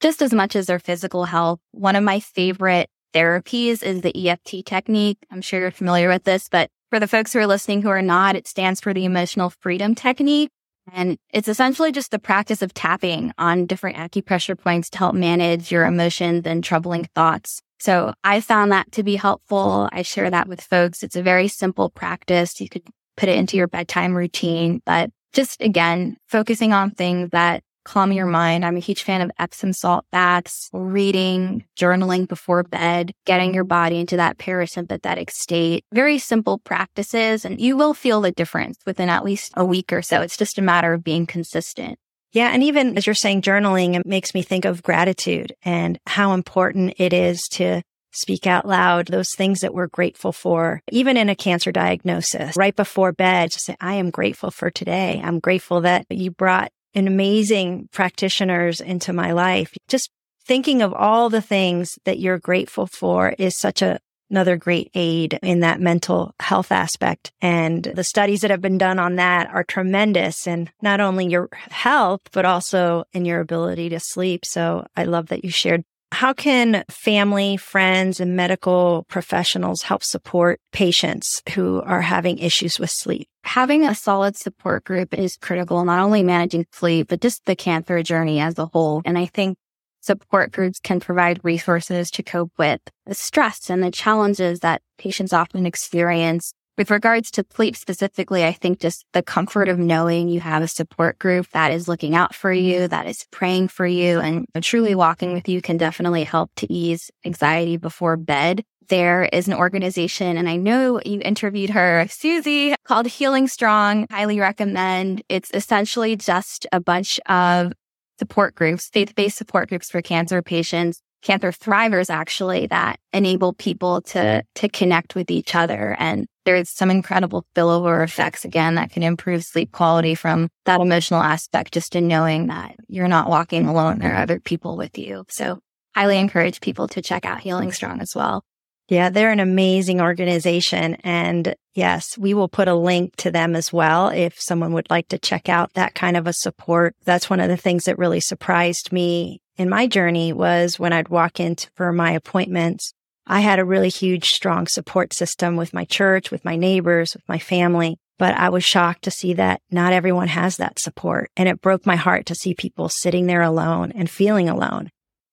just 0.00 0.22
as 0.22 0.32
much 0.32 0.56
as 0.56 0.66
their 0.66 0.78
physical 0.78 1.24
health. 1.24 1.60
One 1.72 1.96
of 1.96 2.04
my 2.04 2.20
favorite 2.20 2.88
therapies 3.14 3.82
is 3.82 4.02
the 4.02 4.28
EFT 4.28 4.64
technique. 4.64 5.18
I'm 5.30 5.40
sure 5.40 5.60
you're 5.60 5.70
familiar 5.70 6.08
with 6.08 6.24
this, 6.24 6.48
but 6.48 6.70
for 6.90 7.00
the 7.00 7.08
folks 7.08 7.32
who 7.32 7.38
are 7.38 7.46
listening 7.46 7.82
who 7.82 7.88
are 7.88 8.02
not, 8.02 8.36
it 8.36 8.46
stands 8.46 8.80
for 8.80 8.94
the 8.94 9.04
emotional 9.04 9.50
freedom 9.50 9.94
technique. 9.94 10.50
And 10.92 11.18
it's 11.30 11.48
essentially 11.48 11.92
just 11.92 12.10
the 12.10 12.18
practice 12.18 12.62
of 12.62 12.72
tapping 12.72 13.32
on 13.36 13.66
different 13.66 13.96
acupressure 13.96 14.58
points 14.58 14.88
to 14.90 14.98
help 14.98 15.14
manage 15.14 15.70
your 15.70 15.84
emotions 15.84 16.46
and 16.46 16.64
troubling 16.64 17.08
thoughts. 17.14 17.60
So 17.78 18.14
I 18.24 18.40
found 18.40 18.72
that 18.72 18.90
to 18.92 19.02
be 19.02 19.16
helpful. 19.16 19.88
I 19.92 20.02
share 20.02 20.30
that 20.30 20.48
with 20.48 20.60
folks. 20.60 21.02
It's 21.02 21.16
a 21.16 21.22
very 21.22 21.46
simple 21.48 21.90
practice. 21.90 22.60
You 22.60 22.68
could 22.68 22.86
put 23.16 23.28
it 23.28 23.36
into 23.36 23.56
your 23.56 23.68
bedtime 23.68 24.16
routine, 24.16 24.80
but 24.86 25.10
just 25.32 25.60
again, 25.60 26.16
focusing 26.26 26.72
on 26.72 26.90
things 26.90 27.30
that 27.30 27.62
calm 27.88 28.12
your 28.12 28.26
mind. 28.26 28.66
I'm 28.66 28.76
a 28.76 28.80
huge 28.80 29.02
fan 29.02 29.22
of 29.22 29.30
Epsom 29.38 29.72
salt 29.72 30.04
baths, 30.12 30.68
reading, 30.74 31.64
journaling 31.74 32.28
before 32.28 32.62
bed, 32.62 33.12
getting 33.24 33.54
your 33.54 33.64
body 33.64 33.98
into 33.98 34.16
that 34.16 34.36
parasympathetic 34.36 35.30
state. 35.30 35.84
Very 35.92 36.18
simple 36.18 36.58
practices, 36.58 37.46
and 37.46 37.58
you 37.58 37.78
will 37.78 37.94
feel 37.94 38.20
the 38.20 38.30
difference 38.30 38.76
within 38.84 39.08
at 39.08 39.24
least 39.24 39.52
a 39.56 39.64
week 39.64 39.90
or 39.90 40.02
so. 40.02 40.20
It's 40.20 40.36
just 40.36 40.58
a 40.58 40.62
matter 40.62 40.92
of 40.92 41.02
being 41.02 41.26
consistent. 41.26 41.98
Yeah. 42.32 42.50
And 42.52 42.62
even 42.62 42.98
as 42.98 43.06
you're 43.06 43.14
saying 43.14 43.40
journaling, 43.40 43.96
it 43.98 44.04
makes 44.04 44.34
me 44.34 44.42
think 44.42 44.66
of 44.66 44.82
gratitude 44.82 45.54
and 45.62 45.98
how 46.06 46.34
important 46.34 46.92
it 46.98 47.14
is 47.14 47.48
to 47.52 47.80
speak 48.10 48.46
out 48.46 48.66
loud 48.66 49.06
those 49.06 49.32
things 49.32 49.60
that 49.60 49.72
we're 49.72 49.86
grateful 49.86 50.32
for, 50.32 50.82
even 50.90 51.16
in 51.16 51.28
a 51.28 51.36
cancer 51.36 51.72
diagnosis, 51.72 52.56
right 52.56 52.76
before 52.76 53.12
bed, 53.12 53.50
just 53.50 53.64
say, 53.64 53.76
I 53.80 53.94
am 53.94 54.10
grateful 54.10 54.50
for 54.50 54.70
today. 54.70 55.20
I'm 55.24 55.38
grateful 55.38 55.80
that 55.82 56.06
you 56.10 56.30
brought 56.30 56.70
an 56.98 57.06
amazing 57.06 57.88
practitioners 57.92 58.80
into 58.80 59.12
my 59.12 59.32
life. 59.32 59.72
Just 59.88 60.10
thinking 60.44 60.82
of 60.82 60.92
all 60.92 61.30
the 61.30 61.40
things 61.40 61.98
that 62.04 62.18
you're 62.18 62.38
grateful 62.38 62.86
for 62.86 63.34
is 63.38 63.56
such 63.56 63.82
a 63.82 63.98
another 64.30 64.56
great 64.56 64.90
aid 64.94 65.38
in 65.42 65.60
that 65.60 65.80
mental 65.80 66.34
health 66.38 66.70
aspect. 66.70 67.32
And 67.40 67.82
the 67.82 68.04
studies 68.04 68.42
that 68.42 68.50
have 68.50 68.60
been 68.60 68.76
done 68.76 68.98
on 68.98 69.16
that 69.16 69.48
are 69.48 69.64
tremendous 69.64 70.46
and 70.46 70.70
not 70.82 71.00
only 71.00 71.26
your 71.26 71.48
health, 71.52 72.20
but 72.32 72.44
also 72.44 73.04
in 73.14 73.24
your 73.24 73.40
ability 73.40 73.88
to 73.88 74.00
sleep. 74.00 74.44
So 74.44 74.86
I 74.96 75.04
love 75.04 75.28
that 75.28 75.44
you 75.44 75.50
shared 75.50 75.82
how 76.10 76.32
can 76.32 76.84
family, 76.90 77.56
friends, 77.56 78.18
and 78.18 78.34
medical 78.34 79.04
professionals 79.08 79.82
help 79.82 80.02
support 80.02 80.60
patients 80.72 81.42
who 81.54 81.82
are 81.82 82.00
having 82.00 82.38
issues 82.38 82.78
with 82.78 82.90
sleep? 82.90 83.28
Having 83.44 83.86
a 83.86 83.94
solid 83.94 84.36
support 84.36 84.84
group 84.84 85.12
is 85.12 85.36
critical, 85.36 85.84
not 85.84 86.00
only 86.00 86.22
managing 86.22 86.66
sleep, 86.72 87.08
but 87.08 87.20
just 87.20 87.44
the 87.44 87.56
cancer 87.56 88.02
journey 88.02 88.40
as 88.40 88.58
a 88.58 88.66
whole. 88.66 89.02
And 89.04 89.18
I 89.18 89.26
think 89.26 89.56
support 90.00 90.52
groups 90.52 90.80
can 90.80 91.00
provide 91.00 91.44
resources 91.44 92.10
to 92.12 92.22
cope 92.22 92.52
with 92.58 92.80
the 93.06 93.14
stress 93.14 93.68
and 93.68 93.82
the 93.82 93.90
challenges 93.90 94.60
that 94.60 94.82
patients 94.96 95.32
often 95.32 95.66
experience 95.66 96.52
with 96.78 96.92
regards 96.92 97.32
to 97.32 97.44
sleep 97.52 97.76
specifically, 97.76 98.44
I 98.44 98.52
think 98.52 98.78
just 98.78 99.04
the 99.12 99.22
comfort 99.22 99.68
of 99.68 99.80
knowing 99.80 100.28
you 100.28 100.40
have 100.40 100.62
a 100.62 100.68
support 100.68 101.18
group 101.18 101.50
that 101.50 101.72
is 101.72 101.88
looking 101.88 102.14
out 102.14 102.34
for 102.34 102.52
you, 102.52 102.82
mm-hmm. 102.82 102.86
that 102.88 103.06
is 103.06 103.26
praying 103.32 103.68
for 103.68 103.86
you 103.86 104.20
and 104.20 104.46
truly 104.62 104.94
walking 104.94 105.32
with 105.32 105.48
you 105.48 105.60
can 105.60 105.76
definitely 105.76 106.22
help 106.22 106.52
to 106.56 106.72
ease 106.72 107.10
anxiety 107.26 107.76
before 107.76 108.16
bed. 108.16 108.64
There 108.88 109.24
is 109.24 109.48
an 109.48 109.54
organization, 109.54 110.38
and 110.38 110.48
I 110.48 110.56
know 110.56 110.98
you 111.04 111.20
interviewed 111.22 111.70
her, 111.70 112.06
Susie, 112.08 112.74
called 112.84 113.06
Healing 113.06 113.46
Strong. 113.46 114.06
Highly 114.10 114.40
recommend. 114.40 115.22
It's 115.28 115.50
essentially 115.52 116.16
just 116.16 116.66
a 116.72 116.80
bunch 116.80 117.20
of 117.26 117.74
support 118.18 118.54
groups, 118.54 118.88
faith 118.88 119.14
based 119.14 119.36
support 119.36 119.68
groups 119.68 119.90
for 119.90 120.00
cancer 120.00 120.40
patients 120.40 121.02
cancer 121.22 121.52
thrivers 121.52 122.10
actually 122.10 122.66
that 122.68 122.98
enable 123.12 123.52
people 123.52 124.00
to 124.02 124.42
to 124.54 124.68
connect 124.68 125.14
with 125.14 125.30
each 125.30 125.54
other. 125.54 125.96
And 125.98 126.26
there's 126.44 126.70
some 126.70 126.90
incredible 126.90 127.44
spillover 127.54 128.02
effects 128.02 128.44
again 128.44 128.76
that 128.76 128.90
can 128.90 129.02
improve 129.02 129.44
sleep 129.44 129.72
quality 129.72 130.14
from 130.14 130.48
that 130.64 130.80
emotional 130.80 131.22
aspect 131.22 131.72
just 131.72 131.94
in 131.96 132.08
knowing 132.08 132.46
that 132.46 132.76
you're 132.88 133.08
not 133.08 133.28
walking 133.28 133.66
alone 133.66 133.98
there 133.98 134.14
are 134.14 134.22
other 134.22 134.40
people 134.40 134.76
with 134.76 134.96
you. 134.98 135.24
So 135.28 135.58
highly 135.94 136.18
encourage 136.18 136.60
people 136.60 136.88
to 136.88 137.02
check 137.02 137.24
out 137.24 137.40
healing 137.40 137.72
strong 137.72 138.00
as 138.00 138.14
well 138.14 138.44
yeah, 138.88 139.10
they're 139.10 139.30
an 139.30 139.40
amazing 139.40 140.00
organization. 140.00 140.94
And 141.04 141.54
yes, 141.74 142.16
we 142.16 142.32
will 142.32 142.48
put 142.48 142.68
a 142.68 142.74
link 142.74 143.16
to 143.16 143.30
them 143.30 143.54
as 143.54 143.72
well 143.72 144.08
if 144.08 144.40
someone 144.40 144.72
would 144.72 144.90
like 144.90 145.08
to 145.08 145.18
check 145.18 145.48
out 145.48 145.74
that 145.74 145.94
kind 145.94 146.16
of 146.16 146.26
a 146.26 146.32
support. 146.32 146.96
That's 147.04 147.28
one 147.28 147.40
of 147.40 147.48
the 147.48 147.56
things 147.56 147.84
that 147.84 147.98
really 147.98 148.20
surprised 148.20 148.90
me 148.90 149.40
in 149.58 149.68
my 149.68 149.86
journey 149.86 150.32
was 150.32 150.78
when 150.78 150.92
I'd 150.92 151.10
walk 151.10 151.38
in 151.38 151.56
for 151.74 151.92
my 151.92 152.12
appointments. 152.12 152.94
I 153.26 153.40
had 153.40 153.58
a 153.58 153.64
really 153.64 153.90
huge, 153.90 154.30
strong 154.30 154.66
support 154.66 155.12
system 155.12 155.56
with 155.56 155.74
my 155.74 155.84
church, 155.84 156.30
with 156.30 156.44
my 156.46 156.56
neighbors, 156.56 157.14
with 157.14 157.28
my 157.28 157.38
family. 157.38 157.98
But 158.18 158.34
I 158.36 158.48
was 158.48 158.64
shocked 158.64 159.04
to 159.04 159.10
see 159.10 159.34
that 159.34 159.60
not 159.70 159.92
everyone 159.92 160.28
has 160.28 160.56
that 160.56 160.78
support. 160.78 161.30
And 161.36 161.48
it 161.48 161.60
broke 161.60 161.84
my 161.84 161.96
heart 161.96 162.24
to 162.26 162.34
see 162.34 162.54
people 162.54 162.88
sitting 162.88 163.26
there 163.26 163.42
alone 163.42 163.92
and 163.92 164.08
feeling 164.08 164.48
alone. 164.48 164.90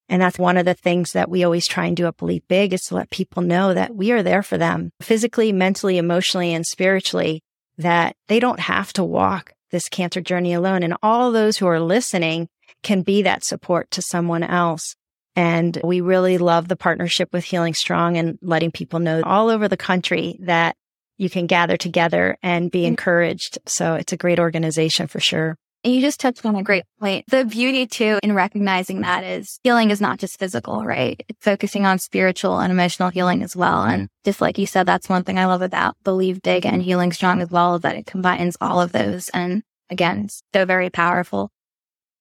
And 0.07 0.21
that's 0.21 0.37
one 0.37 0.57
of 0.57 0.65
the 0.65 0.73
things 0.73 1.13
that 1.13 1.29
we 1.29 1.43
always 1.43 1.67
try 1.67 1.85
and 1.85 1.97
do 1.97 2.05
at 2.05 2.17
Believe 2.17 2.47
Big 2.47 2.73
is 2.73 2.83
to 2.83 2.95
let 2.95 3.09
people 3.09 3.41
know 3.41 3.73
that 3.73 3.95
we 3.95 4.11
are 4.11 4.21
there 4.21 4.43
for 4.43 4.57
them 4.57 4.91
physically, 5.01 5.51
mentally, 5.51 5.97
emotionally, 5.97 6.53
and 6.53 6.65
spiritually, 6.65 7.41
that 7.77 8.15
they 8.27 8.39
don't 8.39 8.59
have 8.59 8.93
to 8.93 9.03
walk 9.03 9.53
this 9.71 9.89
cancer 9.89 10.21
journey 10.21 10.53
alone. 10.53 10.83
And 10.83 10.95
all 11.01 11.31
those 11.31 11.57
who 11.57 11.67
are 11.67 11.79
listening 11.79 12.47
can 12.83 13.01
be 13.01 13.23
that 13.23 13.43
support 13.43 13.89
to 13.91 14.01
someone 14.01 14.43
else. 14.43 14.95
And 15.35 15.77
we 15.83 16.01
really 16.01 16.37
love 16.37 16.67
the 16.67 16.77
partnership 16.77 17.33
with 17.33 17.43
Healing 17.43 17.73
Strong 17.73 18.17
and 18.17 18.37
letting 18.41 18.71
people 18.71 18.99
know 18.99 19.21
all 19.23 19.49
over 19.49 19.67
the 19.67 19.75
country 19.75 20.37
that 20.41 20.77
you 21.17 21.29
can 21.29 21.47
gather 21.47 21.77
together 21.77 22.37
and 22.43 22.71
be 22.71 22.83
mm. 22.83 22.87
encouraged. 22.87 23.57
So 23.65 23.95
it's 23.95 24.13
a 24.13 24.17
great 24.17 24.39
organization 24.39 25.07
for 25.07 25.19
sure. 25.19 25.57
And 25.85 25.93
you 25.93 26.01
just 26.01 26.19
touched 26.19 26.43
on 26.43 26.55
a 26.55 26.63
great 26.63 26.83
point. 26.99 27.25
The 27.29 27.45
beauty 27.45 27.85
too 27.85 28.19
in 28.23 28.33
recognizing 28.33 29.01
that 29.01 29.23
is 29.23 29.59
healing 29.63 29.91
is 29.91 30.01
not 30.01 30.17
just 30.17 30.39
physical, 30.39 30.83
right? 30.83 31.23
It's 31.29 31.45
focusing 31.45 31.85
on 31.85 31.99
spiritual 31.99 32.59
and 32.59 32.71
emotional 32.71 33.11
healing 33.11 33.43
as 33.43 33.55
well. 33.55 33.83
And 33.83 34.03
mm-hmm. 34.05 34.25
just 34.25 34.41
like 34.41 34.57
you 34.57 34.65
said, 34.65 34.87
that's 34.87 35.09
one 35.09 35.23
thing 35.23 35.37
I 35.37 35.45
love 35.45 35.61
about 35.61 35.95
Believe 36.03 36.41
Big 36.41 36.65
and 36.65 36.81
Healing 36.81 37.11
Strong 37.13 37.43
as 37.43 37.51
well, 37.51 37.75
is 37.75 37.81
that 37.81 37.95
it 37.95 38.07
combines 38.07 38.57
all 38.59 38.81
of 38.81 38.93
those. 38.93 39.29
And 39.29 39.61
again, 39.91 40.27
so 40.55 40.65
very 40.65 40.89
powerful. 40.89 41.51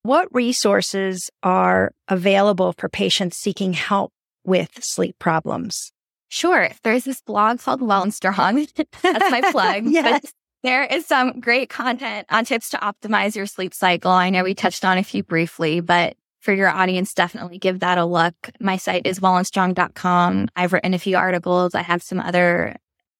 What 0.03 0.29
resources 0.31 1.31
are 1.43 1.93
available 2.07 2.75
for 2.77 2.91
patients 2.91 3.39
seeking 3.39 3.73
help 3.73 4.13
with 4.45 4.85
sleep 4.85 5.19
problems? 5.19 5.91
Sure. 6.29 6.69
There's 6.83 7.05
this 7.05 7.23
blog 7.23 7.61
called 7.61 7.81
Well 7.81 8.03
N 8.03 8.11
Strong. 8.11 8.67
That's 9.03 9.31
my 9.31 9.41
plug. 9.51 9.85
yes. 9.87 10.35
There 10.65 10.85
is 10.85 11.05
some 11.05 11.41
great 11.41 11.69
content 11.69 12.27
on 12.31 12.47
tips 12.47 12.71
to 12.71 12.79
optimize 12.79 13.37
your 13.37 13.45
sleep 13.45 13.75
cycle. 13.75 14.11
I 14.11 14.31
know 14.31 14.43
we 14.43 14.55
touched 14.55 14.83
on 14.83 14.97
a 14.97 15.03
few 15.03 15.23
briefly, 15.23 15.81
but 15.81 16.17
for 16.41 16.55
your 16.55 16.71
audience, 16.71 17.13
definitely 17.13 17.59
give 17.59 17.81
that 17.81 17.99
a 17.99 18.07
look. 18.07 18.35
My 18.61 18.79
site 18.79 19.07
is 19.07 19.21
wellnstrong.com. 19.21 20.49
I've 20.57 20.73
written 20.73 20.95
a 20.95 20.99
few 20.99 21.19
articles. 21.19 21.75
I 21.75 21.83
have 21.83 22.03
some 22.03 22.19
other 22.19 22.77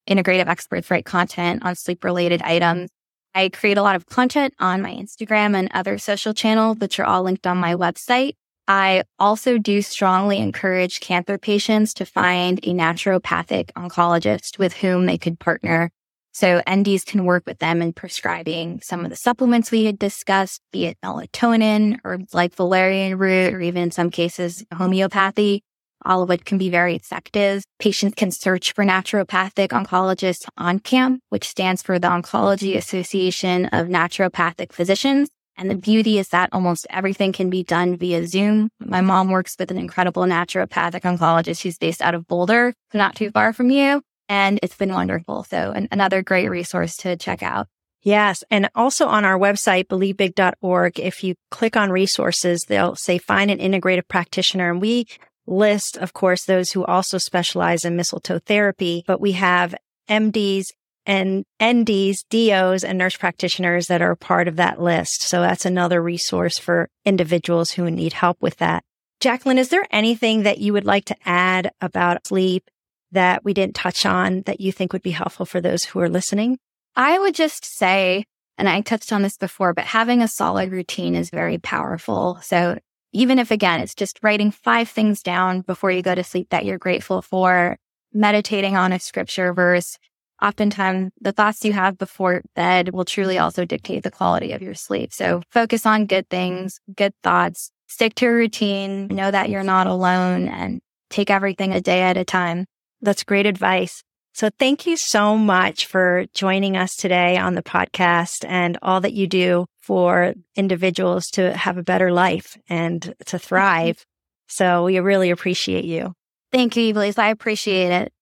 integrative 0.09 0.47
experts 0.47 0.91
write 0.91 1.05
content 1.05 1.67
on 1.67 1.75
sleep 1.75 2.03
related 2.03 2.41
items. 2.41 2.89
I 3.35 3.51
create 3.51 3.77
a 3.77 3.83
lot 3.83 3.97
of 3.97 4.07
content 4.07 4.55
on 4.59 4.81
my 4.81 4.95
Instagram 4.95 5.55
and 5.55 5.69
other 5.75 5.99
social 5.99 6.33
channels, 6.33 6.79
which 6.79 6.99
are 6.99 7.05
all 7.05 7.25
linked 7.25 7.47
on 7.47 7.59
my 7.59 7.75
website. 7.75 8.37
I 8.69 9.03
also 9.19 9.59
do 9.59 9.83
strongly 9.83 10.39
encourage 10.39 11.01
cancer 11.01 11.37
patients 11.37 11.93
to 11.95 12.07
find 12.07 12.59
a 12.61 12.73
naturopathic 12.73 13.71
oncologist 13.73 14.59
with 14.59 14.73
whom 14.73 15.05
they 15.05 15.19
could 15.19 15.39
partner. 15.39 15.91
So 16.35 16.61
NDs 16.67 17.07
can 17.07 17.25
work 17.25 17.45
with 17.47 17.61
them 17.61 17.81
in 17.81 17.93
prescribing 17.93 18.81
some 18.83 19.05
of 19.05 19.11
the 19.11 19.17
supplements 19.17 19.71
we 19.71 19.85
had 19.85 19.99
discussed, 19.99 20.61
be 20.73 20.85
it 20.87 20.99
melatonin 21.03 22.01
or 22.05 22.19
like 22.33 22.55
valerian 22.55 23.17
root, 23.17 23.55
or 23.55 23.61
even 23.61 23.85
in 23.85 23.91
some 23.93 24.11
cases, 24.11 24.65
homeopathy 24.75 25.63
all 26.05 26.23
of 26.23 26.29
which 26.29 26.45
can 26.45 26.59
be 26.59 26.71
very 26.71 26.95
effective. 26.97 27.65
Patients 27.79 28.15
can 28.17 28.31
search 28.31 28.73
for 28.73 28.85
naturopathic 28.85 29.69
oncologists 29.69 30.47
ONCAM, 30.59 31.19
which 31.31 31.49
stands 31.49 31.83
for 31.83 31.99
the 31.99 32.09
Oncology 32.09 32.77
Association 32.77 33.67
of 33.67 33.89
Naturopathic 33.89 34.73
Physicians. 34.73 35.31
And 35.57 35.71
the 35.71 35.77
beauty 35.77 36.19
is 36.19 36.29
that 36.31 36.49
almost 36.53 36.87
everything 36.91 37.33
can 37.33 37.49
be 37.49 37.63
done 37.63 37.97
via 37.97 38.27
Zoom. 38.27 38.71
My 38.81 39.01
mom 39.01 39.31
works 39.31 39.55
with 39.59 39.71
an 39.71 39.79
incredible 39.79 40.25
naturopathic 40.25 41.03
oncologist 41.03 41.63
who's 41.63 41.79
based 41.79 42.03
out 42.03 42.15
of 42.15 42.27
Boulder, 42.27 42.75
not 42.93 43.15
too 43.15 43.31
far 43.31 43.53
from 43.53 43.71
you. 43.71 44.03
And 44.29 44.59
it's 44.63 44.77
been 44.77 44.93
wonderful. 44.93 45.45
So 45.45 45.73
an- 45.73 45.89
another 45.93 46.23
great 46.23 46.49
resource 46.49 46.97
to 46.99 47.17
check 47.17 47.43
out. 47.43 47.69
Yes. 48.03 48.45
And 48.51 48.69
also 48.75 49.07
on 49.07 49.25
our 49.25 49.39
website, 49.39 49.87
believebig.org, 49.89 51.01
if 51.01 51.25
you 51.25 51.35
click 51.51 51.77
on 51.77 51.91
resources, 51.91 52.65
they'll 52.69 52.97
say 52.97 53.17
find 53.17 53.51
an 53.51 53.59
integrative 53.59 54.09
practitioner. 54.09 54.71
And 54.71 54.81
we 54.81 55.07
list, 55.47 55.97
of 55.97 56.13
course, 56.13 56.45
those 56.45 56.73
who 56.73 56.85
also 56.85 57.17
specialize 57.17 57.85
in 57.85 57.97
mistletoe 57.97 58.39
therapy, 58.39 59.05
but 59.07 59.21
we 59.21 59.33
have 59.33 59.75
MDs 60.09 60.67
and 61.07 61.45
NDs, 61.61 62.25
DOs, 62.31 62.85
and 62.85 62.99
nurse 62.99 63.17
practitioners 63.17 63.87
that 63.89 64.03
are 64.03 64.17
part 64.17 64.49
of 64.49 64.57
that 64.57 64.81
list. 64.81 65.23
So 65.23 65.41
that's 65.41 65.67
another 65.67 66.03
resource 66.03 66.59
for 66.59 66.89
individuals 67.05 67.73
who 67.73 67.91
need 67.91 68.15
help 68.15 68.41
with 68.41 68.57
that. 68.59 68.85
Jacqueline, 69.21 69.59
is 69.59 69.69
there 69.69 69.87
anything 69.91 70.43
that 70.43 70.59
you 70.59 70.73
would 70.73 70.85
like 70.85 71.07
to 71.07 71.17
add 71.25 71.71
about 71.81 72.27
sleep 72.27 72.69
that 73.15 73.45
we 73.45 73.55
didn't 73.55 73.75
touch 73.75 74.07
on 74.07 74.43
that 74.43 74.61
you 74.61 74.71
think 74.71 74.93
would 74.93 75.03
be 75.03 75.11
helpful 75.11 75.47
for 75.47 75.61
those 75.61 75.85
who 75.85 76.01
are 76.01 76.09
listening? 76.09 76.59
I 76.95 77.19
would 77.19 77.35
just 77.35 77.65
say, 77.65 78.25
and 78.57 78.69
I 78.69 78.81
touched 78.81 79.13
on 79.13 79.23
this 79.23 79.37
before, 79.37 79.75
but 79.75 79.85
having 79.85 80.23
a 80.23 80.29
solid 80.29 80.71
routine 80.71 81.15
is 81.15 81.31
very 81.31 81.59
powerful. 81.59 82.39
So 82.43 82.79
even 83.13 83.39
if 83.39 83.51
again, 83.51 83.81
it's 83.81 83.95
just 83.95 84.21
writing 84.23 84.51
five 84.51 84.89
things 84.89 85.23
down 85.23 85.63
before 85.63 85.91
you 85.91 86.03
go 86.03 86.15
to 86.15 86.25
sleep 86.25 86.51
that 86.51 86.65
you're 86.65 86.79
grateful 86.79 87.23
for, 87.23 87.79
meditating 88.13 88.77
on 88.77 88.93
a 88.93 89.01
scripture 89.01 89.53
verse, 89.53 89.99
oftentimes 90.43 91.13
the 91.21 91.33
thoughts 91.33 91.65
you 91.65 91.73
have 91.73 91.97
before 91.99 92.43
bed 92.55 92.93
will 92.93 93.05
truly 93.05 93.39
also 93.39 93.65
dictate 93.65 94.03
the 94.03 94.11
quality 94.11 94.53
of 94.53 94.63
your 94.63 94.75
sleep. 94.75 95.13
So 95.13 95.43
focus 95.51 95.87
on 95.87 96.07
good 96.07 96.29
things, 96.29 96.81
good 96.95 97.15
thoughts, 97.23 97.71
stick 97.89 98.15
to 98.17 98.27
a 98.27 98.33
routine, 98.33 99.07
know 99.09 99.31
that 99.31 99.49
you're 99.49 99.63
not 99.63 99.87
alone 99.87 100.49
and 100.49 100.81
take 101.11 101.31
everything 101.31 101.73
a 101.73 101.81
day 101.81 102.03
at 102.03 102.17
a 102.17 102.25
time. 102.25 102.67
That's 103.05 103.23
great 103.23 103.47
advice. 103.47 104.03
So 104.33 104.51
thank 104.59 104.87
you 104.87 104.97
so 104.97 105.39
much 105.39 105.87
for 105.87 106.25
joining 106.35 106.77
us 106.77 106.97
today 106.97 107.37
on 107.37 107.55
the 107.55 107.63
podcast 107.63 108.45
and 108.49 108.77
all 108.83 109.01
that 109.03 109.13
you 109.13 109.29
do 109.29 109.67
for 109.81 110.35
individuals 110.57 111.27
to 111.33 111.57
have 111.57 111.79
a 111.79 111.85
better 111.85 112.11
life 112.11 112.59
and 112.69 113.15
to 113.27 113.39
thrive. 113.49 114.05
So 114.49 114.85
we 114.85 114.99
really 114.99 115.31
appreciate 115.31 115.85
you. 115.85 116.15
Thank 116.51 116.77
you, 116.77 116.93
Ivelisse. 116.93 117.19
I 117.19 117.29
appreciate 117.29 117.91
it. 117.91 118.13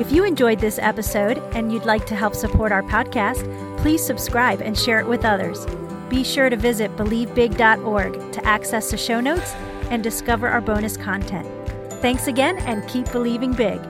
If 0.00 0.12
you 0.12 0.24
enjoyed 0.24 0.60
this 0.60 0.78
episode 0.78 1.38
and 1.54 1.72
you'd 1.72 1.84
like 1.84 2.06
to 2.06 2.14
help 2.14 2.34
support 2.34 2.70
our 2.70 2.82
podcast, 2.82 3.44
please 3.78 4.04
subscribe 4.04 4.60
and 4.60 4.78
share 4.78 5.00
it 5.00 5.06
with 5.06 5.24
others. 5.24 5.66
Be 6.08 6.24
sure 6.24 6.48
to 6.48 6.56
visit 6.56 6.94
believebig.org 6.96 8.32
to 8.32 8.46
access 8.46 8.90
the 8.90 8.96
show 8.96 9.20
notes 9.20 9.54
and 9.90 10.02
discover 10.02 10.48
our 10.48 10.60
bonus 10.60 10.96
content. 10.96 11.46
Thanks 12.00 12.26
again 12.26 12.58
and 12.58 12.86
keep 12.88 13.10
believing 13.12 13.52
big. 13.52 13.80